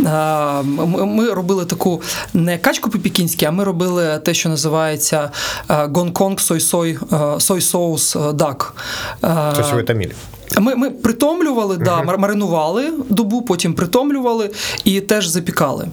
е, 0.00 0.62
ми, 0.62 1.06
ми 1.06 1.30
робили 1.30 1.64
таку 1.64 2.02
не 2.34 2.58
качку 2.58 2.90
по-пікінськи, 2.90 3.44
а 3.46 3.50
ми 3.50 3.64
робили 3.64 4.18
те, 4.24 4.34
що 4.34 4.48
називається 4.48 5.30
гонконг 5.68 6.40
сой 6.40 6.60
сой 7.38 7.60
соус 7.60 8.16
дак. 8.34 8.74
Е, 9.24 9.28
вы 9.28 9.84
томили. 9.84 10.12
Ми, 10.58 10.74
ми 10.74 10.90
притомлювали, 10.90 11.76
да, 11.76 12.02
мар- 12.02 12.18
маринували 12.18 12.92
добу, 13.08 13.42
потім 13.42 13.74
притомлювали 13.74 14.50
і 14.84 15.00
теж 15.00 15.26
запікали 15.26 15.88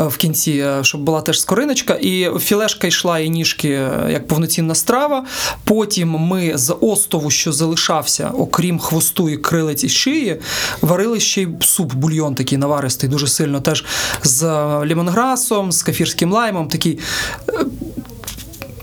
е, 0.00 0.02
в 0.02 0.16
кінці, 0.16 0.50
е, 0.52 0.78
щоб 0.84 1.00
була 1.00 1.20
теж 1.20 1.40
скориночка. 1.40 1.94
І 1.94 2.28
філешка 2.38 2.86
йшла 2.86 3.18
і 3.18 3.30
ніжки 3.30 3.68
е, 3.68 4.06
як 4.10 4.26
повноцінна 4.26 4.74
страва. 4.74 5.24
Потім 5.64 6.08
ми 6.10 6.52
з 6.58 6.74
остову, 6.80 7.30
що 7.30 7.52
залишався, 7.52 8.30
окрім 8.38 8.78
хвосту 8.78 9.28
і 9.28 9.36
крилиць 9.36 9.84
і 9.84 9.88
шиї, 9.88 10.40
варили 10.82 11.20
ще 11.20 11.42
й 11.42 11.48
суп, 11.60 11.94
бульйон 11.94 12.34
такий 12.34 12.58
наваристий, 12.58 13.10
дуже 13.10 13.26
сильно 13.26 13.60
теж 13.60 13.84
з 14.22 14.42
лімонграсом, 14.84 15.72
з 15.72 15.82
кафірським 15.82 16.32
лаймом. 16.32 16.68
Такий 16.68 16.98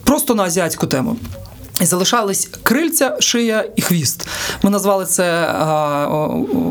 просто 0.04 0.36
на 0.36 0.44
азіатську 0.44 0.88
тему. 0.88 1.18
Залишались 1.86 2.50
крильця, 2.64 3.18
шия 3.20 3.66
і 3.76 3.82
хвіст. 3.82 4.28
Ми 4.62 4.70
назвали 4.70 5.06
це 5.06 5.24
а, 5.60 6.08
о, 6.12 6.28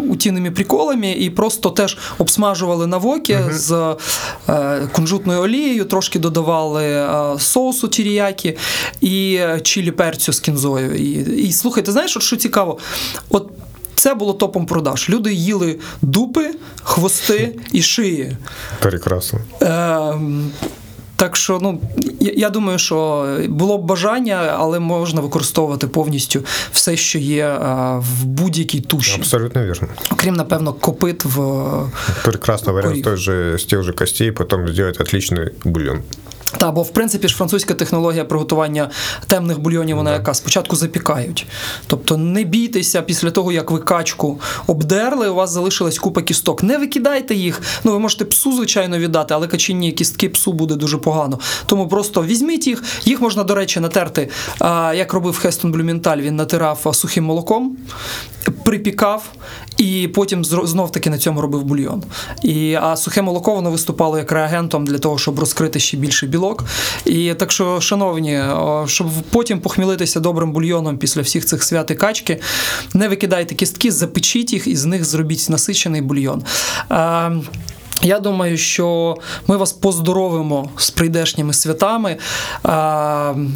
утінними 0.08 0.50
приколами 0.50 1.10
і 1.10 1.30
просто 1.30 1.70
теж 1.70 1.98
обсмажували 2.18 2.86
на 2.86 2.96
вокі 2.96 3.38
з 3.50 3.96
е, 4.48 4.88
кунжутною 4.92 5.40
олією, 5.40 5.84
трошки 5.84 6.18
додавали 6.18 6.84
е, 6.84 7.38
соусу 7.38 7.88
тіріякі 7.88 8.56
і 9.00 9.34
е, 9.40 9.60
чилі 9.60 9.90
перцю 9.90 10.32
з 10.32 10.40
кінзою. 10.40 10.94
І, 10.94 11.12
і 11.48 11.52
слухайте, 11.52 11.92
знаєш, 11.92 12.16
от 12.16 12.22
що 12.22 12.36
цікаво? 12.36 12.78
От 13.30 13.50
це 13.94 14.14
було 14.14 14.32
топом 14.32 14.66
продаж. 14.66 15.10
Люди 15.10 15.34
їли 15.34 15.78
дупи, 16.02 16.50
хвости 16.82 17.58
і 17.72 17.82
шиї. 17.82 18.36
Прекрасно. 18.78 19.40
Ем, 19.60 20.50
Так 21.20 21.36
що, 21.36 21.58
ну 21.62 21.80
я, 22.20 22.32
я 22.36 22.50
думаю, 22.50 22.78
що 22.78 23.26
було 23.48 23.78
б 23.78 23.84
бажання, 23.84 24.56
але 24.58 24.78
можна 24.78 25.20
використовувати 25.20 25.86
повністю 25.86 26.44
все, 26.72 26.96
що 26.96 27.18
є 27.18 27.46
а, 27.46 27.98
в 27.98 28.24
будь-якій 28.24 28.80
туші, 28.80 29.16
Абсолютно 29.18 29.64
вірно. 29.64 29.88
окрім, 30.12 30.34
напевно, 30.34 30.72
копит 30.72 31.24
в 31.24 31.70
Прекрасно 32.24 32.72
варіант 32.72 33.04
той 33.04 33.16
же, 33.16 33.56
тех 33.70 33.82
же 33.82 33.92
костей, 33.92 34.32
потім 34.32 34.68
зробити 34.68 35.02
отличний 35.02 35.48
бульон. 35.64 35.98
Та, 36.58 36.70
бо 36.70 36.82
в 36.82 36.90
принципі 36.90 37.28
ж 37.28 37.36
французька 37.36 37.74
технологія 37.74 38.24
приготування 38.24 38.90
темних 39.26 39.58
бульйонів, 39.58 39.96
вона 39.96 40.12
яка 40.12 40.34
спочатку 40.34 40.76
запікають. 40.76 41.46
Тобто 41.86 42.16
не 42.16 42.44
бійтеся 42.44 43.02
після 43.02 43.30
того, 43.30 43.52
як 43.52 43.70
ви 43.70 43.78
качку 43.78 44.40
обдерли, 44.66 45.28
у 45.28 45.34
вас 45.34 45.50
залишилась 45.50 45.98
купа 45.98 46.22
кісток. 46.22 46.62
Не 46.62 46.78
викидайте 46.78 47.34
їх. 47.34 47.62
Ну, 47.84 47.92
ви 47.92 47.98
можете 47.98 48.24
псу, 48.24 48.52
звичайно, 48.52 48.98
віддати, 48.98 49.34
але 49.34 49.46
качинні 49.46 49.92
кістки 49.92 50.28
псу 50.28 50.52
буде 50.52 50.74
дуже 50.74 50.98
погано. 50.98 51.38
Тому 51.66 51.88
просто 51.88 52.22
візьміть 52.22 52.66
їх. 52.66 52.84
Їх 53.04 53.20
можна, 53.20 53.44
до 53.44 53.54
речі, 53.54 53.80
натерти, 53.80 54.28
як 54.94 55.12
робив 55.12 55.38
Хестон 55.38 55.72
Блюменталь, 55.72 56.18
він 56.18 56.36
натирав 56.36 56.86
сухим 56.92 57.24
молоком, 57.24 57.76
припікав. 58.64 59.24
І 59.76 60.08
потім 60.14 60.44
знов 60.44 60.92
таки 60.92 61.10
на 61.10 61.18
цьому 61.18 61.40
робив 61.40 61.64
бульйон. 61.64 62.02
І, 62.42 62.74
а 62.74 62.96
сухе 62.96 63.22
молоко 63.22 63.54
воно 63.54 63.70
виступало 63.70 64.18
як 64.18 64.32
реагентом 64.32 64.86
для 64.86 64.98
того, 64.98 65.18
щоб 65.18 65.38
розкрити 65.38 65.80
ще 65.80 65.96
більше 65.96 66.26
білок. 66.26 66.39
І 67.04 67.34
так 67.34 67.52
що, 67.52 67.80
шановні, 67.80 68.42
щоб 68.86 69.08
потім 69.30 69.60
похмілитися 69.60 70.20
добрим 70.20 70.52
бульйоном 70.52 70.98
після 70.98 71.22
всіх 71.22 71.46
цих 71.46 71.62
свят 71.62 71.90
і 71.90 71.94
качки, 71.94 72.40
не 72.94 73.08
викидайте 73.08 73.54
кістки, 73.54 73.90
запечіть 73.90 74.52
їх 74.52 74.66
і 74.66 74.76
з 74.76 74.84
них 74.84 75.04
зробіть 75.04 75.46
насичений 75.50 76.00
бульйон. 76.00 76.42
Я 78.02 78.20
думаю, 78.20 78.56
що 78.58 79.16
ми 79.46 79.56
вас 79.56 79.72
поздоровимо 79.72 80.68
з 80.76 80.90
прийдешніми 80.90 81.52
святами. 81.52 82.16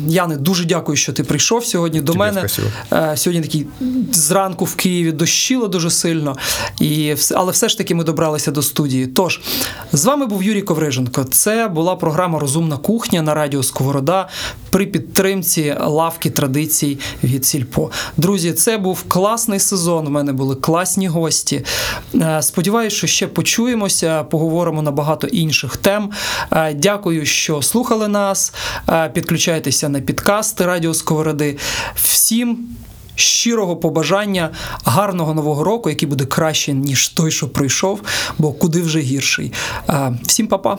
Яне, 0.09 0.37
дуже 0.39 0.65
дякую, 0.65 0.97
що 0.97 1.13
ти 1.13 1.25
прийшов 1.25 1.65
сьогодні 1.65 2.01
до 2.01 2.15
мене. 2.15 2.41
спасибо. 2.41 2.69
Е, 2.93 3.17
Сьогодні 3.17 3.43
такий 3.43 3.67
зранку 4.13 4.65
в 4.65 4.75
Києві 4.75 5.13
дощило 5.13 5.69
дуже 5.69 5.91
сильно, 5.91 6.37
і, 6.81 7.15
але 7.35 7.53
все 7.53 7.69
ж 7.69 7.79
таки 7.79 7.95
ми 7.95 8.05
добралися 8.05 8.51
до 8.51 8.63
студії. 8.63 9.07
Тож, 9.07 9.41
з 9.93 10.05
вами 10.05 10.27
був 10.27 10.43
Юрій 10.43 10.63
Ковриженко. 10.63 11.25
Це 11.25 11.69
була 11.69 11.97
програма 11.97 12.39
Розумна 12.39 12.77
кухня 12.77 13.23
на 13.23 13.35
радіо 13.35 13.63
Сковорода 13.63 14.29
при 14.71 14.87
підтримці 14.87 15.77
лавки 15.81 16.31
традицій 16.31 16.99
від 17.25 17.47
Сільпо. 17.47 17.91
Друзі, 18.17 18.53
це 18.53 18.79
був 18.79 19.03
класний 19.09 19.59
сезон. 19.61 20.07
У 20.07 20.11
мене 20.11 20.33
були 20.33 20.55
класні 20.55 21.09
гості. 21.09 21.65
Е, 22.15 22.43
Сподіваюсь, 22.43 22.93
що 22.93 23.07
ще 23.07 23.27
почуємося, 23.27 24.25
поговоримо 24.35 24.83
на 24.83 24.91
багато 24.91 25.27
інших 25.27 25.77
тем. 25.77 26.11
Е, 26.53 26.75
Дякую, 26.75 27.27
що 27.27 27.63
слухали 27.63 28.09
нас. 28.09 28.55
Е, 28.89 29.09
Підключайтеся 29.09 29.89
на 29.89 30.01
підкасти 30.01 30.67
Радіо 30.67 30.95
Сковороди. 30.95 31.57
Всім. 31.95 32.59
Щирого 33.17 33.77
побажання 33.77 34.51
гарного 34.85 35.35
нового 35.35 35.65
року, 35.65 35.89
який 35.89 36.09
буде 36.09 36.25
краще, 36.25 36.73
ніж 36.73 37.09
той, 37.09 37.31
що 37.31 37.49
пройшов, 37.49 38.01
бо 38.39 38.53
куди 38.53 38.83
вже 38.83 39.01
гірший. 39.01 39.53
Е, 39.89 40.13
Всім 40.23 40.47
па-па. 40.47 40.79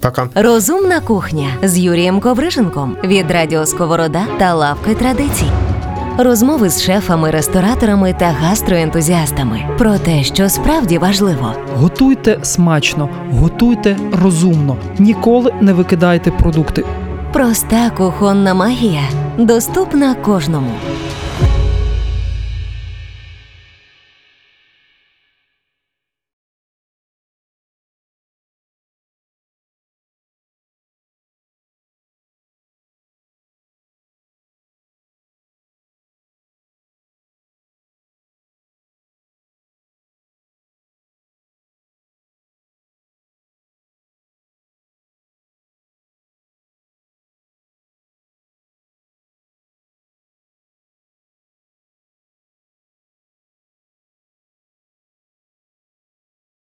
Пока. 0.00 0.28
Розумна 0.34 1.00
кухня 1.00 1.48
з 1.62 1.78
Юрієм 1.78 2.20
Ковриженком 2.20 2.96
від 3.04 3.30
Радіо 3.30 3.66
Сковорода 3.66 4.26
та 4.38 4.54
Лавки 4.54 4.94
традицій. 4.94 5.50
Розмови 6.18 6.68
з 6.68 6.82
шефами, 6.82 7.30
рестораторами 7.30 8.12
та 8.12 8.26
гастроентузіастами 8.26 9.62
про 9.78 9.98
те, 9.98 10.22
що 10.22 10.48
справді 10.48 10.98
важливо. 10.98 11.52
Готуйте 11.76 12.38
смачно, 12.42 13.08
готуйте 13.30 13.96
розумно. 14.22 14.76
Ніколи 14.98 15.54
не 15.60 15.72
викидайте 15.72 16.30
продукти. 16.30 16.84
Проста 17.32 17.90
кухонна 17.90 18.54
магія 18.54 19.02
доступна 19.38 20.14
кожному. 20.14 20.70